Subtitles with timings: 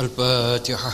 [0.00, 0.92] الفاتحة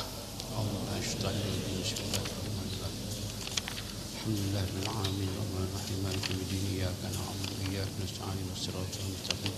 [4.21, 9.55] الحمد لله رب العالمين الرحمن الرحيم مالك يوم الدين إياك نعبد وإياك نستعين والصراط المستقيم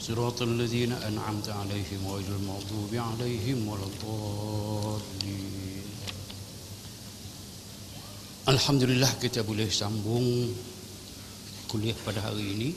[0.00, 5.46] صراط الذين أنعمت عليهم غير المغضوب عليهم ولا الضالين
[8.48, 10.48] Alhamdulillah kita boleh sambung
[11.68, 12.72] kuliah pada hari ini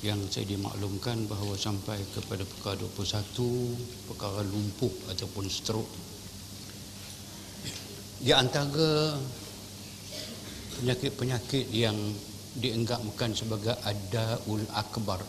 [0.00, 5.92] yang saya dimaklumkan bahawa sampai kepada perkara 21 perkara lumpuh ataupun stroke
[8.20, 9.16] di antara
[10.80, 11.96] penyakit-penyakit yang
[12.56, 15.20] dianggapkan sebagai adaul akbar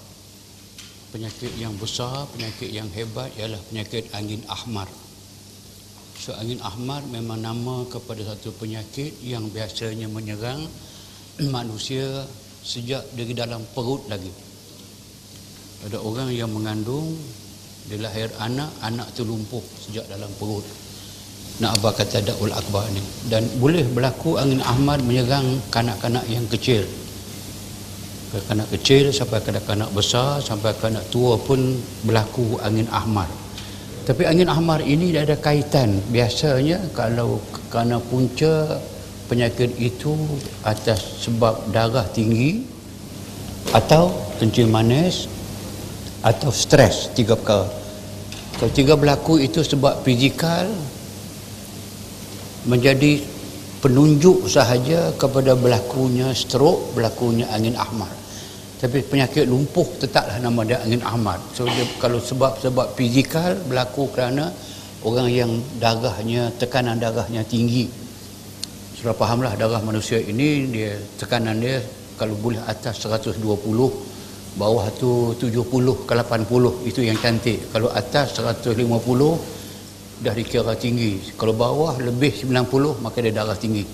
[1.11, 4.87] penyakit yang besar penyakit yang hebat ialah penyakit angin ahmar.
[6.15, 10.63] So angin ahmar memang nama kepada satu penyakit yang biasanya menyerang
[11.55, 12.23] manusia
[12.63, 14.50] sejak dari dalam perut lagi
[15.87, 17.17] ada orang yang mengandung
[17.89, 20.63] dia lahir anak anak tu lumpuh sejak dalam perut.
[21.59, 23.01] Nak abah kata daul akbar ni?
[23.27, 26.85] Dan boleh berlaku angin ahmad menyerang kanak-kanak yang kecil.
[28.47, 31.75] Kanak kecil sampai kanak-kanak besar sampai kanak tua pun
[32.07, 33.27] berlaku angin ahmar
[34.01, 36.01] tapi angin ahmar ini dia ada kaitan.
[36.09, 37.37] Biasanya kalau
[37.69, 38.81] kerana punca
[39.29, 40.17] penyakit itu
[40.67, 42.65] atas sebab darah tinggi
[43.71, 45.30] atau kencing manis
[46.21, 47.65] atau stres tiga perkara.
[48.61, 50.69] Kalau tiga berlaku itu sebab fizikal
[52.69, 53.25] menjadi
[53.81, 58.09] penunjuk sahaja kepada berlakunya stroke berlakunya angin ahmar.
[58.77, 61.41] Tapi penyakit lumpuh tetaplah nama dia angin ahmar.
[61.53, 64.53] So dia, kalau sebab-sebab fizikal berlaku kerana
[65.01, 67.89] orang yang darahnya tekanan darahnya tinggi.
[68.97, 71.81] Sudah fahamlah darah manusia ini dia tekanan dia
[72.21, 73.41] kalau boleh atas 120
[74.59, 77.71] bawah tu 70 ke 80 itu yang cantik.
[77.71, 78.75] Kalau atas 150
[80.21, 81.33] dah dikira tinggi.
[81.39, 83.87] Kalau bawah lebih 90 maka dia darah tinggi.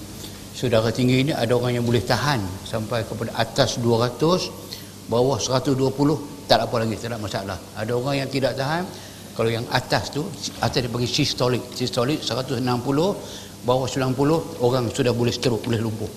[0.57, 5.77] So darah tinggi ini ada orang yang boleh tahan sampai kepada atas 200 bawah 120
[6.49, 7.57] tak apa lagi tak ada masalah.
[7.77, 8.83] Ada orang yang tidak tahan
[9.37, 10.25] kalau yang atas tu
[10.65, 11.61] atas dia panggil systolic.
[11.77, 12.65] Systolic 160
[13.61, 16.09] bawah 90 orang sudah boleh stroke boleh lumpuh.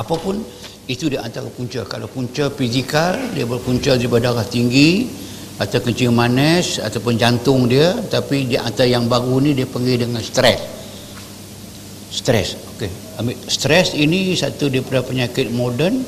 [0.00, 0.40] Apapun
[0.88, 1.84] itu di antara punca.
[1.84, 5.04] Kalau punca fizikal dia berpunca daripada darah tinggi
[5.60, 10.24] atau kencing manis ataupun jantung dia tapi di antara yang baru ni dia panggil dengan
[10.24, 10.58] stres.
[12.08, 13.20] Stres okey.
[13.20, 16.00] Ambil stres ini satu daripada penyakit moden.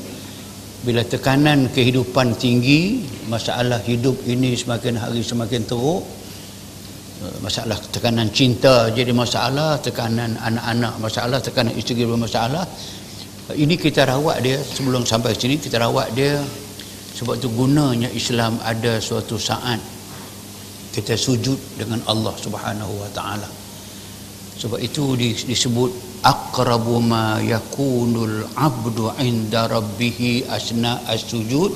[0.81, 6.01] Bila tekanan kehidupan tinggi masalah hidup ini semakin hari semakin teruk.
[7.45, 12.65] Masalah tekanan cinta jadi masalah tekanan anak-anak masalah tekanan isteri bermasalah
[13.55, 16.37] ini kita rawat dia sebelum sampai sini kita rawat dia
[17.15, 19.79] sebab tu gunanya Islam ada suatu saat
[20.91, 23.47] kita sujud dengan Allah Subhanahu wa taala.
[24.59, 25.17] Sebab itu
[25.47, 31.71] disebut aqrabu ma yakunul abdu inda rabbih asna as-sujud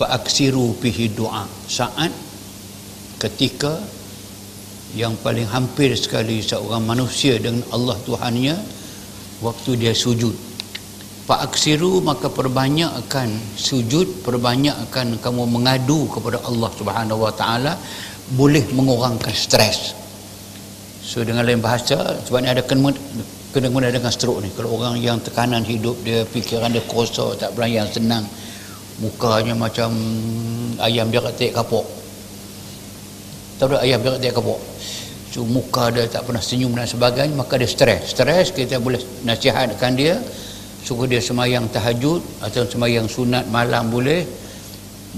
[0.00, 2.10] fa aksiru bihi doa saat
[3.22, 3.78] ketika
[4.96, 8.56] yang paling hampir sekali seorang manusia dengan Allah Tuhannya
[9.44, 10.47] waktu dia sujud
[11.28, 17.76] Fa'aksiru maka perbanyakkan sujud, perbanyakkan kamu mengadu kepada Allah Subhanahu Wa Taala
[18.32, 19.92] boleh mengurangkan stres.
[21.04, 22.96] So dengan lain bahasa sebab ni ada kena
[23.52, 24.48] kena dengan stroke ni.
[24.56, 28.24] Kalau orang yang tekanan hidup dia fikiran dia kosong tak berani yang senang
[28.96, 29.92] mukanya macam
[30.80, 31.84] ayam dia ketik kapok.
[33.60, 34.60] Tahu tak ayam dia ketik kapok?
[35.28, 38.16] So muka dia tak pernah senyum dan sebagainya maka dia stres.
[38.16, 40.16] Stres kita boleh nasihatkan dia
[40.88, 44.24] suruh dia semayang tahajud atau semayang sunat malam boleh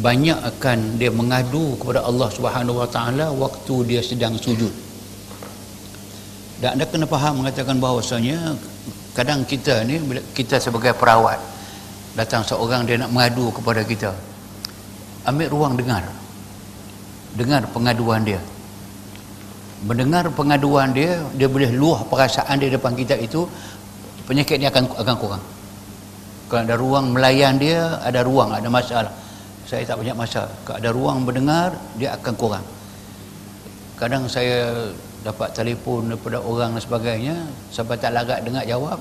[0.02, 4.74] banyak akan dia mengadu kepada Allah Subhanahu Wa Taala waktu dia sedang sujud.
[6.58, 8.58] Dan anda kena faham mengatakan bahawasanya
[9.14, 10.02] kadang kita ni
[10.34, 11.38] kita sebagai perawat
[12.18, 14.10] datang seorang dia nak mengadu kepada kita.
[15.22, 16.02] Ambil ruang dengar.
[17.38, 18.42] Dengar pengaduan dia.
[19.86, 23.46] Mendengar pengaduan dia, dia boleh luah perasaan dia depan kita itu
[24.26, 25.44] penyakit ni akan akan kurang
[26.50, 29.14] kalau ada ruang melayan dia ada ruang ada masalah.
[29.70, 30.50] Saya tak banyak masa.
[30.66, 32.66] Kalau ada ruang mendengar dia akan kurang.
[33.94, 34.90] Kadang saya
[35.22, 37.36] dapat telefon daripada orang dan sebagainya
[37.70, 38.98] sampai tak larat dengar jawab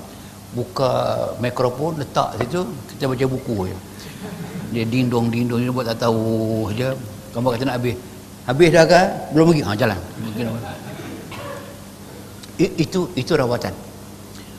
[0.54, 0.92] buka
[1.42, 3.78] mikrofon letak situ kita baca buku je.
[4.70, 6.94] Dia dindong dindong dia buat tak tahu je.
[7.34, 7.98] Kamu kata nak habis.
[8.46, 9.08] Habis dah kan?
[9.34, 10.00] Belum lagi ha jalan.
[12.62, 13.89] Itu itu rawatan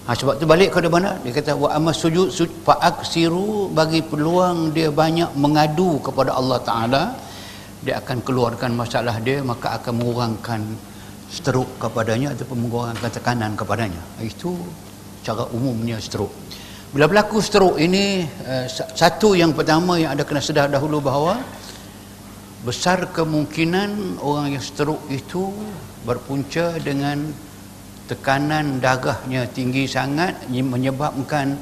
[0.08, 1.10] Ha, sebab tu balik kepada mana?
[1.22, 2.32] Dia kata wa amma sujud
[2.66, 3.68] fa'aksiru.
[3.76, 7.02] Bagi peluang dia banyak mengadu kepada Allah Taala
[7.80, 10.60] dia akan keluarkan masalah dia maka akan mengurangkan
[11.32, 14.02] stroke kepadanya ataupun mengurangkan tekanan kepadanya.
[14.20, 14.56] Itu
[15.24, 16.32] cara umumnya stroke.
[16.90, 21.38] Bila berlaku stroke ini eh, satu yang pertama yang ada kena sedar dahulu bahawa
[22.66, 25.54] besar kemungkinan orang yang stroke itu
[26.04, 27.30] berpunca dengan
[28.10, 31.54] tekanan darahnya tinggi sangat menyebabkan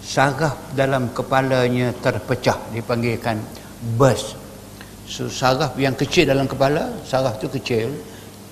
[0.00, 3.36] saraf dalam kepalanya terpecah dipanggilkan
[4.00, 4.40] burst.
[5.04, 7.92] So, saraf yang kecil dalam kepala saraf tu kecil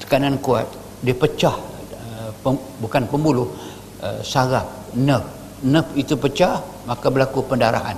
[0.04, 0.68] tekanan kuat
[1.00, 1.56] dia pecah
[1.96, 3.48] uh, pem, bukan pembuluh
[4.04, 5.24] uh, saraf nerve.
[5.64, 7.96] Nerve itu pecah maka berlaku pendarahan.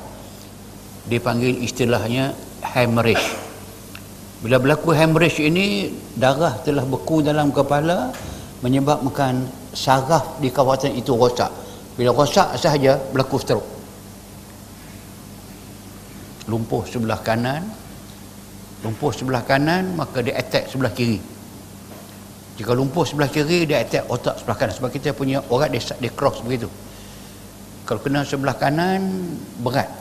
[1.10, 2.30] Dipanggil istilahnya
[2.62, 3.34] hemorrhage.
[4.46, 8.14] Bila berlaku hemorrhage ini darah telah beku dalam kepala
[8.64, 9.44] menyebabkan
[9.76, 11.52] saraf di kawasan itu rosak.
[12.00, 13.68] Bila rosak sahaja berlaku stroke.
[16.48, 17.64] Lumpuh sebelah kanan
[18.84, 21.20] lumpuh sebelah kanan maka dia attack sebelah kiri.
[22.56, 24.72] Jika lumpuh sebelah kiri dia attack otak sebelah kanan.
[24.72, 26.72] Sebab kita punya orang dia, dia cross begitu.
[27.84, 29.04] Kalau kena sebelah kanan
[29.60, 29.92] berat.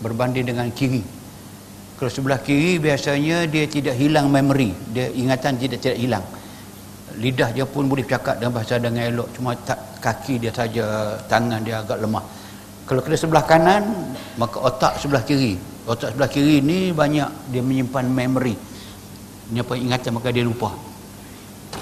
[0.00, 1.04] Berbanding dengan kiri.
[1.98, 4.72] Kalau sebelah kiri biasanya dia tidak hilang memory.
[4.94, 6.24] Dia ingatan tidak tidak hilang
[7.16, 9.28] lidah dia pun boleh cakap dengan bahasa dengan elok.
[9.32, 12.24] Cuma tak kaki dia saja tangan dia agak lemah.
[12.84, 13.84] Kalau kena sebelah kanan
[14.36, 15.56] maka otak sebelah kiri.
[15.88, 18.56] Otak sebelah kiri ni banyak dia menyimpan memory
[19.48, 20.70] menyimpan ingatan maka dia lupa.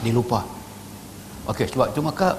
[0.02, 0.40] Dia lupa.
[1.50, 2.38] Ok sebab itu maka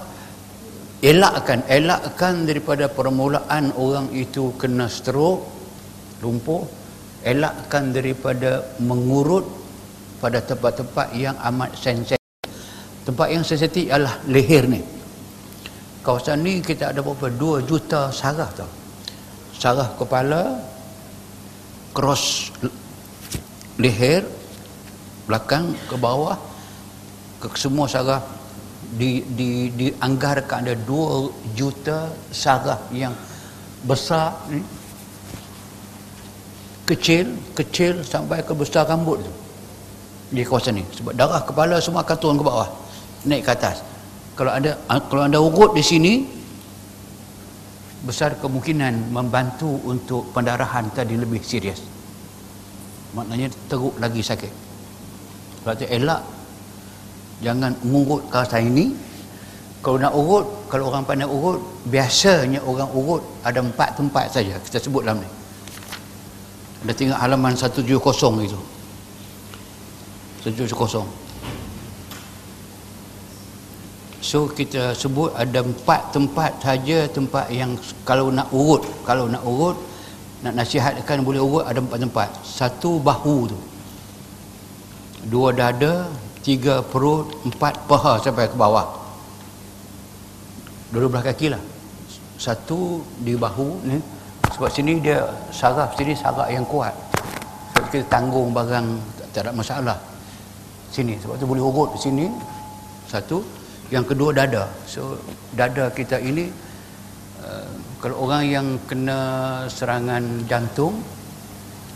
[1.03, 5.45] elakkan elakkan daripada permulaan orang itu kena stroke
[6.25, 6.65] lumpuh
[7.21, 9.45] elakkan daripada mengurut
[10.17, 12.16] pada tempat-tempat yang amat sensitif
[13.07, 14.83] tempat yang sensitif ialah leher ni.
[16.03, 17.31] Kawasan ni kita ada berapa?
[17.31, 18.67] 2 juta saraf tau.
[19.55, 20.59] Saraf kepala
[21.95, 22.51] cross
[23.79, 24.27] leher
[25.23, 26.35] belakang ke bawah
[27.39, 28.23] ke semua saraf
[28.99, 33.15] di, di, dianggarkan ada 2 juta saraf yang
[33.87, 34.59] besar ni.
[36.87, 39.31] Kecil kecil sampai ke besar rambut tu.
[40.35, 40.83] Di kawasan ni.
[40.91, 42.67] Sebab darah kepala semua akan turun ke bawah
[43.25, 43.81] naik ke atas.
[44.37, 44.77] Kalau ada
[45.09, 46.13] kalau anda urut di sini
[48.05, 51.81] besar kemungkinan membantu untuk pendarahan tadi lebih serius.
[53.17, 54.53] Maknanya teruk lagi sakit.
[55.65, 56.21] Sebab tu elak
[57.41, 58.93] jangan mengurut kawasan ini.
[59.81, 61.57] Kalau nak urut kalau orang pandai urut
[61.89, 64.61] biasanya orang urut ada empat tempat saja.
[64.61, 65.29] Kita sebut dalam ni.
[66.85, 67.89] Ada tinggal halaman 170
[68.45, 68.59] itu.
[70.45, 71.26] 170
[74.17, 79.77] So kita sebut ada empat tempat saja tempat yang kalau nak urut, kalau nak urut,
[80.41, 82.29] nak nasihatkan boleh urut ada empat tempat.
[82.41, 83.59] Satu bahu tu.
[85.29, 86.09] Dua dada,
[86.41, 88.89] tiga perut, empat paha sampai ke bawah.
[90.89, 91.61] Dua belah kaki lah.
[92.41, 94.01] Satu di bahu ni.
[94.57, 95.21] Sebab sini dia
[95.53, 96.95] saraf sini saraf yang kuat.
[97.75, 98.97] Sebab kita tanggung barang
[99.29, 99.97] tak ada masalah.
[100.89, 102.31] Sini sebab tu boleh urut sini.
[103.05, 103.43] Satu
[103.93, 104.67] yang kedua dada.
[104.87, 105.19] So
[105.55, 106.51] dada kita ini
[107.43, 107.67] uh,
[108.03, 109.19] kalau orang yang kena
[109.71, 110.99] serangan jantung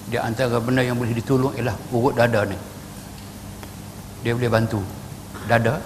[0.08, 2.58] dia antara benda yang boleh ditolong ialah urut dada ni.
[4.24, 4.80] Dia boleh bantu.
[5.48, 5.80] Dada.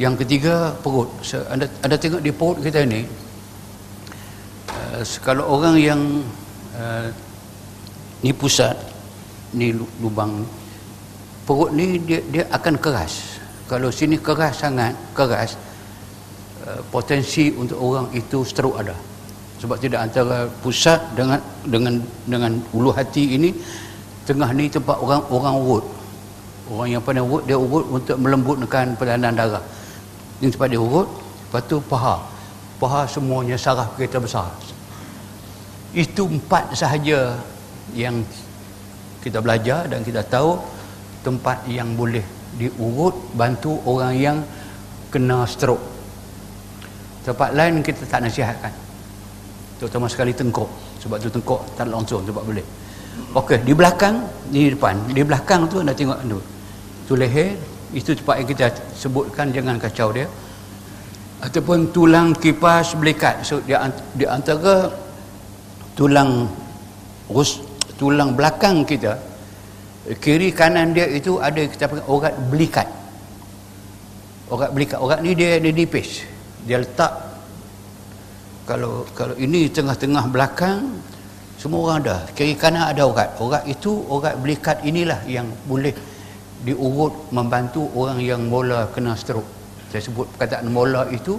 [0.00, 1.10] Yang ketiga perut.
[1.20, 3.04] So, anda, anda tengok di perut kita ni
[4.72, 6.00] uh, kalau orang yang
[6.76, 7.08] uh,
[8.22, 8.78] ni pusat
[9.52, 10.46] ni lubang
[11.44, 13.31] perut ni dia, dia akan keras
[13.72, 15.56] kalau sini keras sangat keras
[16.68, 18.92] uh, potensi untuk orang itu stroke ada.
[19.64, 21.96] Sebab tidak antara pusat dengan dengan
[22.28, 23.48] dengan ulu hati ini
[24.28, 25.84] tengah ni tempat orang orang urut.
[26.68, 29.64] Orang yang pandai urut dia urut untuk melembutkan peranan darah.
[30.44, 31.08] Ini tempat dia urut
[31.48, 32.20] lepas tu paha.
[32.76, 34.52] Paha semuanya saraf kita besar.
[35.96, 37.40] Itu empat sahaja
[37.96, 38.20] yang
[39.24, 40.60] kita belajar dan kita tahu
[41.24, 44.38] tempat yang boleh diurut bantu orang yang
[45.12, 45.80] kena stroke.
[47.22, 48.72] Tempat lain kita tak nasihatkan.
[49.78, 50.68] Terutama sekali tengkok
[51.02, 52.66] sebab tu tengkok tak langsung sebab boleh.
[53.36, 54.98] Ok di belakang di depan.
[55.10, 56.38] Di belakang tu anda tengok tu
[57.06, 57.58] tu leher
[57.92, 58.66] itu tempat yang kita
[58.96, 60.26] sebutkan jangan kacau dia.
[61.42, 63.42] Ataupun tulang kipas belikat.
[63.42, 63.74] So di,
[64.14, 64.86] di antara
[65.98, 66.46] tulang
[67.28, 67.60] rus
[67.98, 69.31] tulang belakang kita
[70.18, 72.88] kiri kanan dia itu ada kita panggil urat belikat.
[74.50, 74.98] Urat belikat.
[74.98, 76.26] Urat ni dia dia nipis
[76.66, 77.12] dia letak.
[78.66, 81.02] Kalau kalau ini tengah-tengah belakang
[81.58, 82.16] semua orang ada.
[82.34, 85.94] Kiri kanan ada urat urat itu urat belikat inilah yang boleh
[86.62, 89.46] diurut membantu orang yang mula kena stroke.
[89.90, 91.38] Saya sebut perkataan mula itu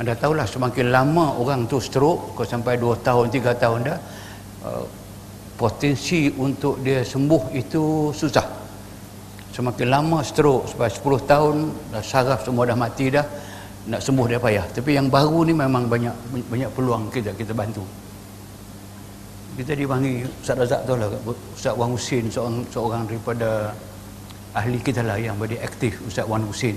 [0.00, 3.98] anda tahulah semakin lama orang tu stroke kalau sampai 2 tahun 3 tahun dah
[4.66, 4.84] uh,
[5.62, 8.42] potensi untuk dia sembuh itu susah.
[9.54, 11.56] Semakin lama stroke sampai 10 tahun
[11.94, 13.22] dah saraf semua dah mati dah
[13.86, 14.66] nak sembuh dia payah.
[14.66, 17.86] Tapi yang baru ni memang banyak banyak peluang kita kita bantu.
[19.54, 23.70] Kita dipanggil Ustaz Razak tu lah Ustaz Wan Husin seorang, seorang daripada
[24.58, 26.74] ahli kita lah yang beri aktif Ustaz Wan Husin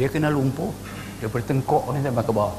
[0.00, 0.72] dia kena lumpuh
[1.20, 2.56] dia bertengkok ni sampai ke bawah.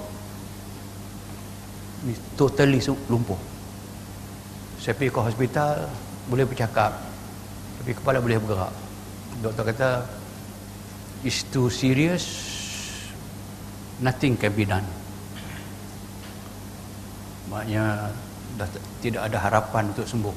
[2.06, 2.78] Ni totally
[3.10, 3.57] lumpuh
[4.78, 5.90] saya pergi ke hospital
[6.30, 6.92] boleh bercakap.
[7.82, 8.74] Tapi kepala boleh bergerak.
[9.42, 9.90] Doktor kata
[11.26, 12.26] is too serious.
[13.98, 14.86] Nothing can be done.
[17.50, 18.14] Maknanya
[18.60, 18.68] dah
[19.02, 20.36] tidak ada harapan untuk sembuh.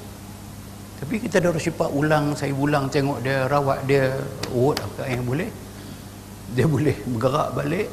[1.01, 4.17] Tapi kita dah sifat ulang saya ulang tengok dia rawat dia
[4.53, 5.49] urut apa yang boleh.
[6.57, 7.89] Dia boleh bergerak balik.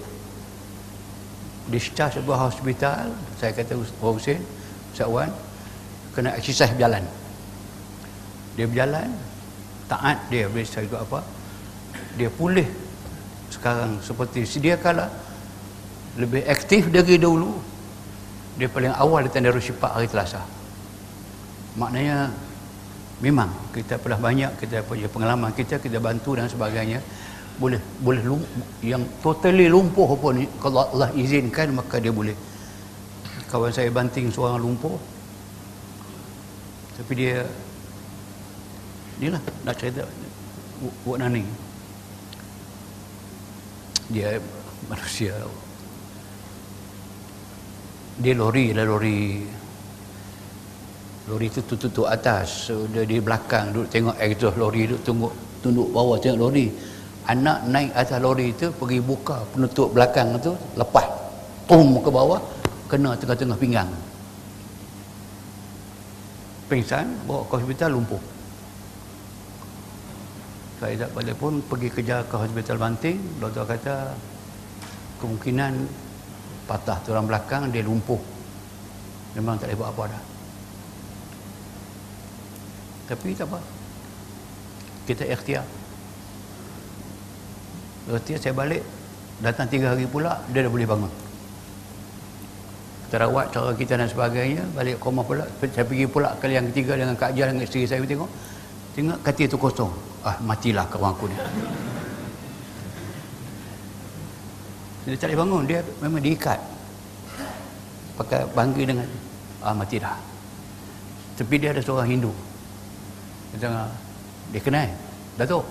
[1.68, 3.12] Discharge sebuah hospital.
[3.36, 4.42] Saya kata Ustaz Hussein
[4.96, 5.32] Ustaz Wan
[6.17, 7.05] kena exercise berjalan.
[8.57, 9.13] Dia berjalan
[9.86, 11.21] taat dia boleh saya apa?
[12.17, 12.65] Dia pulih
[13.53, 15.13] sekarang seperti sedia kala.
[16.17, 17.53] Lebih aktif dari dulu
[18.57, 20.41] dia paling awal di tanda Rusyipak hari Selasa.
[21.77, 22.33] Maknanya
[23.21, 26.97] memang kita pernah banyak kita punya pengalaman kita kita bantu dan sebagainya.
[27.62, 28.25] Boleh boleh
[28.81, 32.33] yang totally lumpuh pun kalau Allah izinkan maka dia boleh.
[33.53, 34.97] Kawan saya banting seorang lumpuh
[36.98, 37.46] tapi dia
[39.22, 40.01] inilah nak cerita.
[41.06, 41.46] Buat nani.
[44.10, 44.42] Dia
[44.89, 45.34] manusia.
[48.18, 49.46] Dia lori lah lori.
[51.30, 52.70] Lori tu tutup atas.
[52.70, 55.30] So, dia di belakang duduk tengok exhaust lori duduk tunggu
[55.62, 56.74] tunduk bawah tengok lori.
[57.30, 61.06] Anak naik atas lori tu pergi buka penutup belakang tu lepas.
[61.70, 62.42] Pum ke bawah
[62.89, 63.92] kena tengah-tengah pinggang
[66.67, 68.21] pingsan bawa ke hospital lumpuh.
[70.77, 73.17] Saya tak balik pun pergi kerja ke hospital Banting.
[73.41, 73.95] Doktor kata
[75.24, 75.74] kemungkinan
[76.69, 78.21] patah tulang belakang dia lumpuh.
[79.33, 80.24] Memang tak boleh buat apa dah.
[83.09, 83.59] Tapi tak apa.
[85.07, 85.65] Kita ikhtiar.
[88.12, 88.83] Ikhtiar saya balik
[89.41, 91.26] datang tiga hari pula dia dah boleh bangun
[93.08, 95.48] kita rawat cara kita dan sebagainya balik koma pula.
[95.64, 98.28] Saya pergi pula kali yang ketiga dengan Kak Jal dengan isteri saya tengok.
[99.00, 99.92] Tengok katil tu kosong.
[100.28, 101.38] Ah matilah kawan aku ni.
[105.08, 105.64] Dia tak boleh bangun.
[105.64, 106.60] Dia memang diikat.
[108.20, 109.08] Pakai bangga dengan
[109.64, 110.38] ah mati dah
[111.38, 112.34] tapi dia ada seorang Hindu.
[113.54, 113.88] Dia tengah
[114.50, 114.90] dia kenal
[115.38, 115.64] Datuk.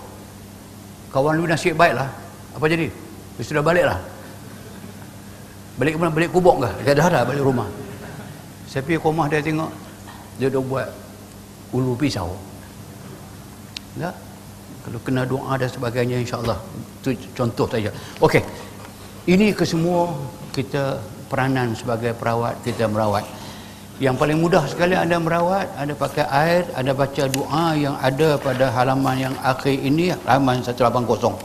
[1.11, 2.07] Kawan lu nasib baik lah
[2.55, 2.87] apa jadi?
[3.35, 3.99] Dia sudah balik lah
[5.77, 7.69] balik ke mana balik kubuk ke dia dah dah balik rumah
[8.67, 9.71] saya pergi ke rumah dia tengok
[10.41, 10.87] dia dah buat
[11.73, 12.33] ulu pisau
[13.97, 14.13] tak
[14.85, 16.59] kalau kena doa dan sebagainya insyaAllah
[17.01, 17.91] itu contoh saja
[18.23, 18.39] Okey.
[19.27, 20.07] Ini kesemua
[20.55, 23.27] kita peranan sebagai perawat kita merawat.
[23.99, 28.71] Yang paling mudah sekali anda merawat, anda pakai air, anda baca doa yang ada pada
[28.71, 31.35] halaman yang akhir ini, halaman 180.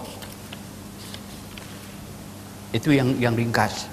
[2.71, 3.91] Itu yang yang ringkas.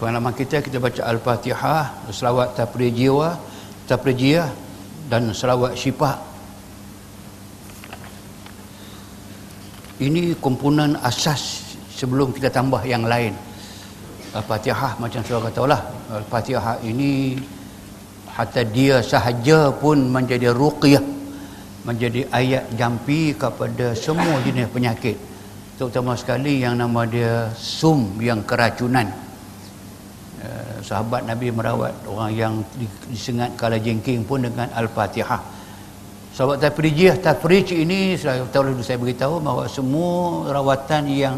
[0.00, 3.36] Pengalaman kita, kita baca Al-Fatihah, selawat Tafrijiyah,
[3.84, 4.48] Tafrijiyah
[5.12, 6.16] dan selawat Syifah.
[10.00, 13.36] Ini komponen asas sebelum kita tambah yang lain
[14.32, 17.36] Al-Fatihah macam saya kata lah Al-Fatihah ini
[18.32, 21.04] hatta dia sahaja pun menjadi ruqyah
[21.84, 25.20] menjadi ayat jampi kepada semua jenis penyakit
[25.76, 29.12] terutama sekali yang nama dia sum yang keracunan
[30.82, 32.54] sahabat Nabi merawat orang yang
[33.08, 35.40] disengat kala jengking pun dengan Al-Fatihah.
[36.30, 38.46] Sahabat Tafrijiyah, Tafrij ini saya
[38.80, 41.36] saya beritahu bahawa semua rawatan yang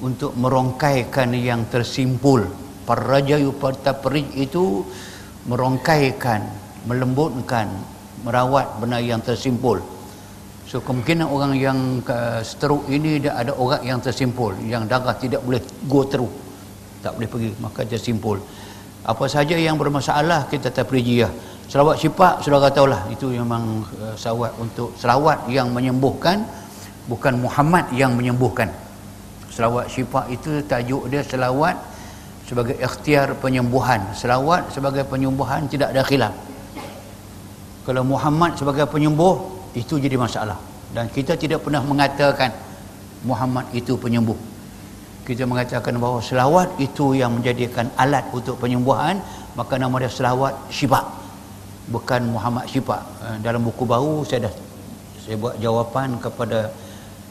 [0.00, 2.46] untuk merongkaikan yang tersimpul
[2.84, 4.84] parrajayu partaprij itu
[5.48, 6.44] merongkaikan
[6.84, 7.68] melembutkan
[8.24, 9.80] merawat benda yang tersimpul.
[10.68, 11.78] So kemungkinan orang yang
[12.08, 16.32] uh, stroke ini dia ada orang yang tersimpul yang darah tidak boleh go through
[17.04, 17.50] tak boleh pergi.
[17.60, 18.40] Maka tersimpul
[19.04, 21.28] apa saja yang bermasalah kita tafrijiyah
[21.68, 23.04] selawat syifa saudara tahulah.
[23.12, 26.40] Itu memang uh, selawat untuk selawat yang menyembuhkan
[27.04, 28.72] bukan Muhammad yang menyembuhkan.
[29.52, 31.76] Selawat syifa itu tajuk dia selawat
[32.48, 34.00] sebagai ikhtiar penyembuhan.
[34.16, 36.32] Selawat sebagai penyembuhan tidak ada khilaf.
[37.84, 40.56] Kalau Muhammad sebagai penyembuh itu jadi masalah.
[40.96, 42.54] Dan kita tidak pernah mengatakan
[43.26, 44.53] Muhammad itu penyembuh
[45.28, 49.18] kita mengatakan bahawa selawat itu yang menjadikan alat untuk penyembuhan
[49.58, 51.00] maka nama dia selawat syifa
[51.94, 54.54] bukan Muhammad syifa eh, dalam buku baru saya dah
[55.24, 56.60] saya buat jawapan kepada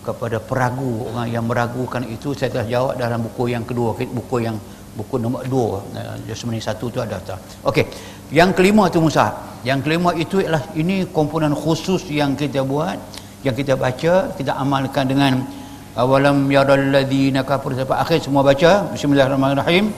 [0.08, 4.58] kepada peragu orang yang meragukan itu saya telah jawab dalam buku yang kedua buku yang
[4.94, 5.82] buku nombor dua.
[6.30, 7.86] Eh, satu tu ada tak okey
[8.34, 9.34] yang kelima tu Musa.
[9.64, 13.00] Yang kelima itu ialah ini komponen khusus yang kita buat
[13.48, 15.34] yang kita baca kita amalkan dengan
[15.99, 19.91] awalam yaral ladzina kafaru sampai akhir semua baca bismillahirrahmanirrahim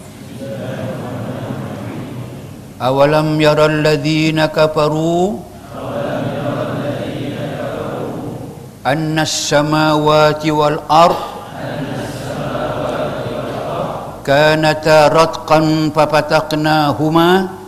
[2.81, 5.45] awalam yaral ladzina kafaru
[8.81, 11.21] anna as-samawati wal ard
[14.25, 17.61] kanata ratqan fafataqnahuma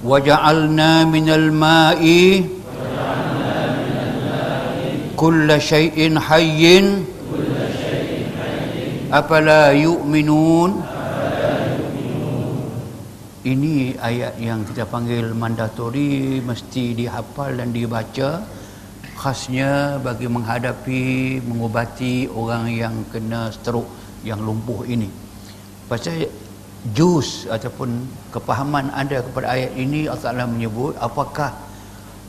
[0.00, 2.02] وجعلنا من الماء
[5.25, 7.01] kulla شيء hayyin
[9.09, 10.71] أفلا yu'minun
[13.45, 18.41] Ini ayat yang kita panggil mandatori mesti dihafal dan dibaca.
[19.21, 21.03] Khasnya bagi menghadapi
[21.45, 23.85] mengubati orang yang kena stroke
[24.25, 25.05] yang lumpuh ini.
[25.85, 26.25] Pasal
[26.97, 31.53] jus ataupun kepahaman anda kepada ayat ini Allah Taala menyebut apakah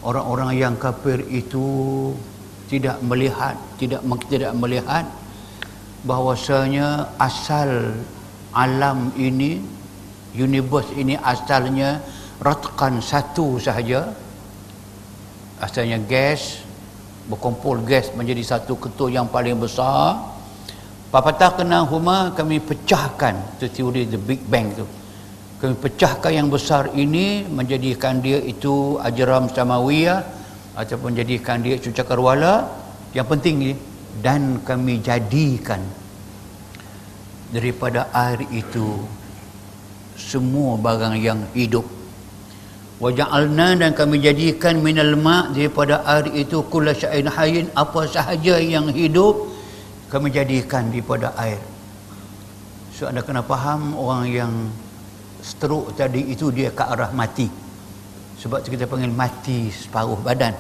[0.05, 1.65] orang-orang yang kafir itu
[2.67, 5.07] tidak melihat tidak tidak melihat
[6.07, 7.95] bahwasanya asal
[8.55, 9.59] alam ini
[10.37, 12.01] universe ini asalnya
[12.41, 14.13] ratkan satu sahaja.
[15.57, 16.61] Asalnya gas
[17.27, 20.21] berkumpul gas menjadi satu ketul yang paling besar.
[21.09, 24.85] Papatah kena huma kami pecahkan itu teori the big bang tu.
[25.57, 30.36] Kami pecahkan yang besar ini menjadikan dia itu ajram samawiyah
[30.77, 32.69] ataupun jadikan dia cucakarwala
[33.17, 33.73] yang penting ni
[34.21, 35.81] dan kami jadikan
[37.49, 39.01] daripada air itu
[40.17, 41.85] semua barang yang hidup.
[42.97, 48.89] Waja'alna dan kami jadikan minal ma' daripada air itu kulla sya'in hayyin apa sahaja yang
[48.89, 49.53] hidup
[50.09, 51.61] kami jadikan daripada air.
[52.97, 54.53] So anda kena faham orang yang
[55.45, 57.66] stroke tadi itu dia ke arah mati
[58.47, 60.55] sebab tu kita panggil mati separuh badan.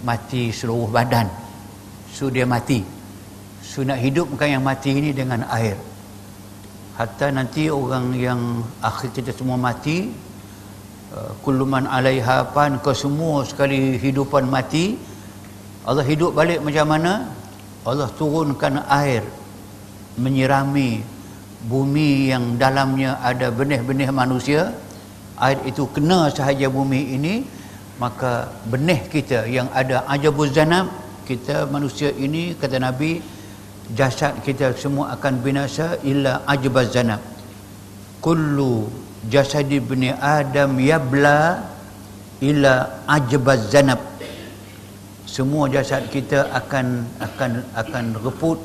[0.00, 1.28] Mati seluruh badan.
[2.08, 2.80] So dia mati.
[3.60, 5.76] So nak hidupkan yang mati ini dengan air.
[6.96, 10.08] Hatta nanti orang yang akhir kita semua mati
[11.12, 14.96] uh, kulluman alaiha pan ke semua sekali hidupan mati
[15.84, 17.28] Allah hidup balik macam mana?
[17.84, 19.20] Allah turunkan air
[20.16, 21.04] menyirami
[21.68, 24.72] bumi yang dalamnya ada benih-benih manusia
[25.46, 27.34] air itu kena sahaja bumi ini
[28.02, 28.32] maka
[28.72, 30.86] benih kita yang ada ajabuz zanab
[31.28, 33.10] kita manusia ini kata nabi
[33.98, 37.22] jasad kita semua akan binasa illa ajabuz zanab
[38.24, 38.88] kullu
[39.34, 41.38] jasad ibni adam yabla
[42.48, 42.74] illa
[43.16, 44.00] ajabuz zanab
[45.34, 46.86] semua jasad kita akan
[47.26, 47.52] akan
[47.82, 48.58] akan reput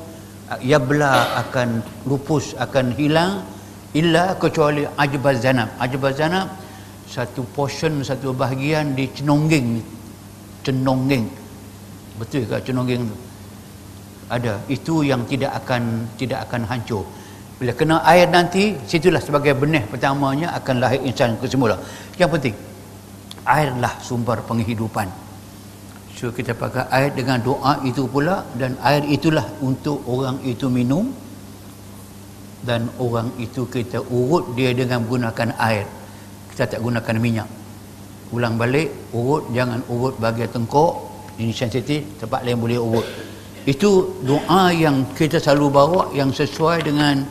[0.58, 3.46] yabla akan lupus akan hilang
[3.94, 6.46] illa kecuali ajbaz zanab ajbaz zanab
[7.10, 9.82] satu portion satu bahagian di cenongging
[10.64, 11.26] cenongging.
[12.20, 13.16] Betul ke cenongging tu?
[14.30, 14.54] Ada.
[14.70, 17.04] Itu yang tidak akan tidak akan hancur.
[17.58, 21.76] Bila kena air nanti situlah sebagai benih pertamanya akan lahir insan ke semula
[22.16, 22.56] yang penting
[23.44, 25.08] airlah sumber penghidupan.
[26.16, 31.12] So kita pakai air dengan doa itu pula dan air itulah untuk orang itu minum
[32.64, 35.84] dan orang itu kita urut dia dengan menggunakan air
[36.60, 37.48] kita tak gunakan minyak.
[38.36, 41.08] Ulang balik urut jangan urut bahagian tengkok.
[41.40, 43.06] Ini sensitif tempat lain boleh urut.
[43.64, 47.24] Itu doa yang kita selalu bawa yang sesuai dengan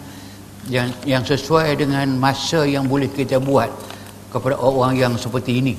[0.65, 3.69] yang yang sesuai dengan masa yang boleh kita buat
[4.33, 5.77] kepada orang yang seperti ini.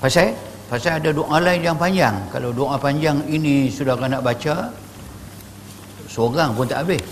[0.00, 0.32] Pasal
[0.72, 2.16] pasal ada doa lain yang panjang.
[2.32, 4.72] Kalau doa panjang ini sudah nak baca
[6.08, 7.04] seorang pun tak habis.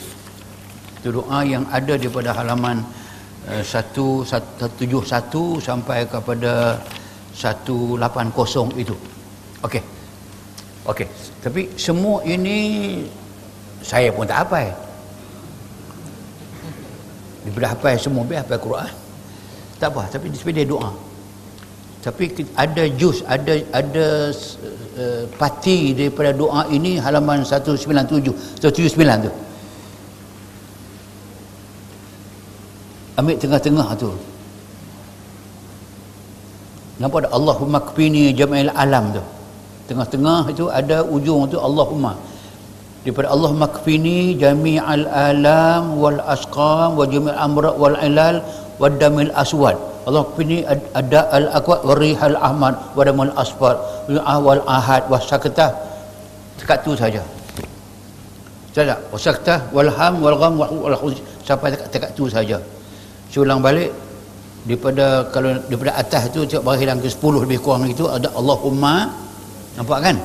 [1.05, 3.02] Itu doa yang ada daripada halaman
[3.49, 6.79] uh, 171 sampai kepada
[7.35, 8.97] 180 itu.
[9.65, 9.83] Okey.
[10.87, 11.07] Okey.
[11.43, 12.59] Tapi semua ini
[13.83, 14.69] saya pun tak hafal.
[17.43, 18.91] Daripada hafal semua biar hafal Quran.
[19.81, 20.91] Tak apa tapi dia doa.
[22.03, 24.07] Tapi ada juz ada ada
[24.99, 29.33] uh, parti daripada doa ini halaman 197 179 tu
[33.19, 34.11] ambil tengah-tengah tu.
[37.01, 39.23] Nampak ada Allahumma kfini jam'il alam tu.
[39.91, 42.13] Tengah-tengah itu ada ujung tu Allahumma.
[43.03, 48.39] Daripada Allahumma kfini jami'al alam wal asqam wa jami'al amra wal ilal
[48.79, 49.75] wa damil aswad.
[50.07, 50.63] Allah kfini
[51.01, 53.75] ada al aqwa wa rihal ahmad wa damil asfar.
[54.47, 55.71] Wal ahad wa sakatah
[56.63, 57.23] dekat tu saja.
[58.77, 62.57] Saja wasakta wal ham wal khuz sampai dekat, dekat tu saja
[63.33, 63.89] saya ulang balik
[64.69, 69.09] daripada kalau daripada atas tu cak baris yang ke-10 lebih kurang itu ada Allahumma
[69.81, 70.17] nampak kan?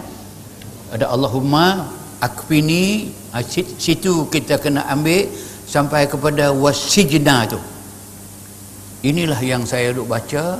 [0.91, 1.87] Ada Allahumma
[2.19, 3.39] akfini ha,
[3.79, 5.23] situ kita kena ambil
[5.63, 7.59] sampai kepada wasijna tu.
[9.07, 10.59] Inilah yang saya duk baca.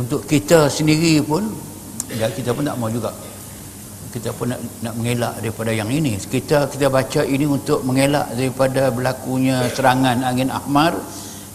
[0.00, 1.52] Untuk kita sendiri pun
[2.16, 3.12] ya kita pun tak mau juga
[4.10, 6.18] kita pun nak, nak mengelak daripada yang ini.
[6.18, 10.98] Kita kita baca ini untuk mengelak daripada berlakunya serangan angin ahmar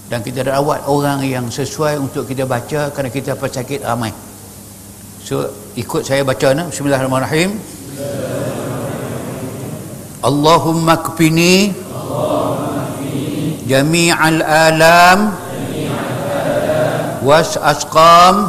[0.08, 4.16] dan kita rawat orang yang sesuai untuk kita baca kerana kita pesakit ramai.
[5.20, 6.72] So ikut saya baca nah.
[6.72, 7.60] bismillahirrahmanirrahim.
[10.24, 11.76] Allahumma kfini
[13.68, 15.20] jami'al alam
[17.22, 18.48] was asqam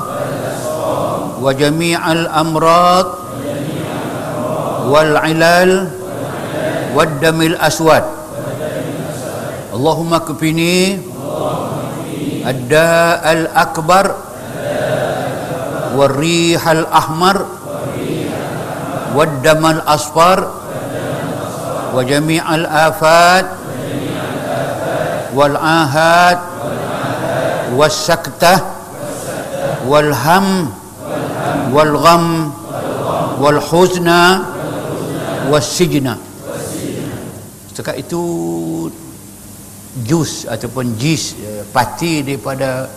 [1.42, 3.25] wa jami'al amrad
[4.87, 5.90] wal ilal
[6.94, 8.05] wad damil aswad.
[9.77, 10.96] Allahumma kufini
[12.46, 14.14] adda al akbar
[15.99, 17.37] warih al ahmar
[19.12, 20.49] wad damal asfar
[21.92, 23.46] wa jami' al afat
[25.37, 26.38] wal ahad
[27.77, 28.61] was sakta
[29.85, 30.72] wal ham
[31.72, 32.25] wal gham
[33.37, 34.56] wal huzna wal
[35.52, 36.14] wasijna.
[37.70, 38.20] Setakat itu
[40.04, 42.88] jus ataupun jis eh, pati daripada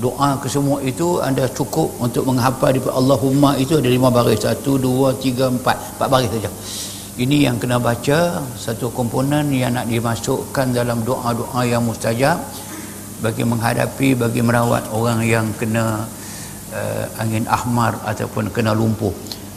[0.00, 4.40] doa kesemua itu anda cukup untuk menghafal daripada Allahumma itu ada lima baris.
[4.46, 5.76] Satu, dua, tiga, empat.
[5.98, 6.50] Empat baris saja.
[7.18, 8.38] Ini yang kena baca.
[8.54, 12.38] Satu komponen yang nak dimasukkan dalam doa-doa yang mustajab.
[13.18, 16.06] Bagi menghadapi bagi merawat orang yang kena
[16.70, 19.10] uh, angin ahmar ataupun kena lumpuh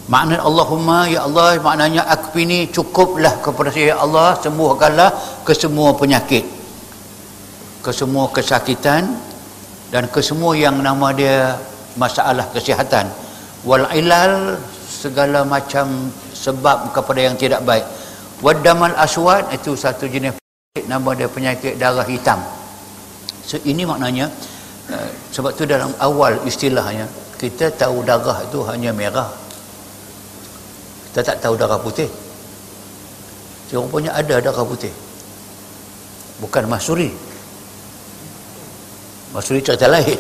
[0.09, 3.93] Makna Allahumma ya Allah maknanya aku ini cukuplah kepada saya.
[3.93, 5.09] Ya Allah sembuhkanlah
[5.45, 6.61] ke semua penyakit
[7.81, 9.09] ke semua kesakitan
[9.89, 11.57] dan ke semua yang nama dia
[11.97, 13.09] masalah kesihatan.
[13.65, 17.83] Wal ilal segala macam sebab kepada yang tidak baik.
[18.41, 22.39] Wadamal aswad itu satu jenis penyakit nama dia penyakit darah hitam.
[23.45, 24.29] So ini maknanya
[24.89, 27.05] uh, sebab tu dalam awal istilahnya
[27.37, 29.29] kita tahu darah itu hanya merah
[31.11, 32.07] kita tak tahu darah putih.
[33.67, 34.91] Dia rupanya ada darah putih.
[36.39, 37.11] Bukan masuri
[39.35, 40.15] masuri cerita lain.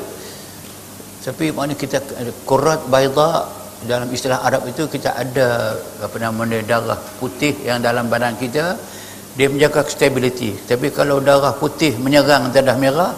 [1.23, 2.03] Tapi mana kita
[2.43, 3.47] kurat baida
[3.87, 8.75] dalam istilah Arab itu kita ada apa nama darah putih yang dalam badan kita.
[9.39, 10.59] Dia menjaga stability.
[10.67, 13.15] Tapi kalau darah putih menyerang darah merah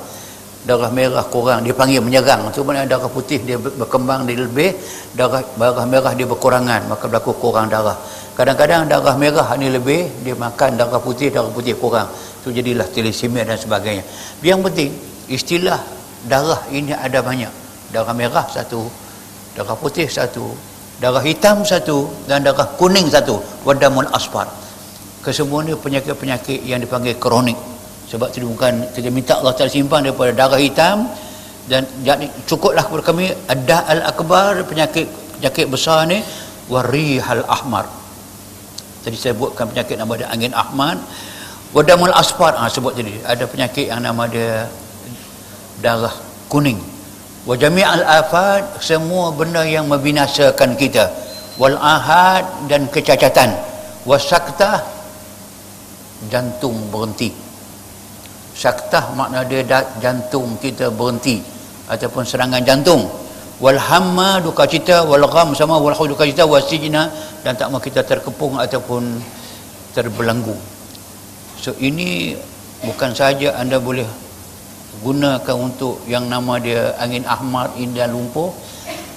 [0.64, 2.48] darah merah kurang dia panggil menyerang.
[2.56, 4.72] Tu mana darah putih dia berkembang dia lebih
[5.12, 8.00] darah darah merah dia berkurangan maka berlaku kurang darah.
[8.34, 12.08] Kadang-kadang darah merah ni lebih dia makan darah putih darah putih kurang.
[12.44, 14.04] Tu jadilah thalassemia dan sebagainya.
[14.40, 14.92] Yang penting
[15.28, 15.80] istilah
[16.28, 17.52] darah ini ada banyak.
[17.92, 18.88] Darah merah satu
[19.54, 20.56] darah putih satu
[20.98, 23.36] darah hitam satu dan darah kuning satu.
[23.68, 24.48] Wadamul asfar.
[25.24, 27.56] Kesemuanya penyakit-penyakit yang dipanggil kronik
[28.08, 31.10] sebab itu bukan kita minta Allah Ta'ala simpan daripada darah hitam
[31.72, 35.08] dan jadi cukuplah kepada kami ada al-akbar penyakit
[35.40, 36.20] penyakit besar ni
[36.68, 37.88] warihal ahmar.
[39.04, 41.00] Tadi saya buatkan penyakit nama dia angin ahmad.
[41.76, 43.20] Wadamul asfar ha, sebut tadi.
[43.26, 44.68] Ada penyakit yang nama dia
[45.84, 46.14] darah
[46.48, 46.80] kuning.
[47.44, 51.12] Wa jami'al afat semua benda yang membinasakan kita.
[51.60, 53.52] Wal ahad dan kecacatan.
[54.08, 54.84] Wasaktah
[56.32, 57.53] jantung berhenti
[58.54, 59.66] syaktah makna dia
[60.00, 61.42] jantung kita berhenti
[61.90, 63.10] ataupun serangan jantung.
[63.62, 67.10] Wal hamma duka cita wal gham sama wal duka cita wasijna
[67.46, 69.22] dan tak mau kita terkepung ataupun
[69.94, 70.58] terbelenggu.
[71.62, 72.36] So ini
[72.84, 74.08] bukan saja anda boleh
[75.02, 78.54] gunakan untuk yang nama dia angin ahmar indah lumpuh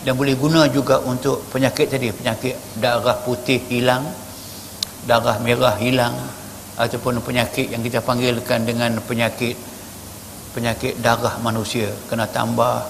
[0.07, 4.07] dan boleh guna juga untuk penyakit tadi penyakit darah putih hilang
[5.05, 6.15] darah merah hilang
[6.77, 9.57] ataupun penyakit yang kita panggilkan dengan penyakit
[10.53, 11.89] penyakit darah manusia.
[12.09, 12.85] Kena tambah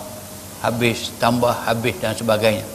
[0.63, 2.67] habis tambah habis dan sebagainya.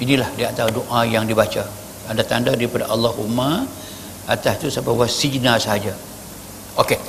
[0.00, 1.64] Inilah di antara doa yang dibaca.
[2.06, 3.64] Ada tanda daripada Allahumma
[4.28, 5.96] atas itu sampai wasijna sahaja.
[6.76, 7.00] Okey.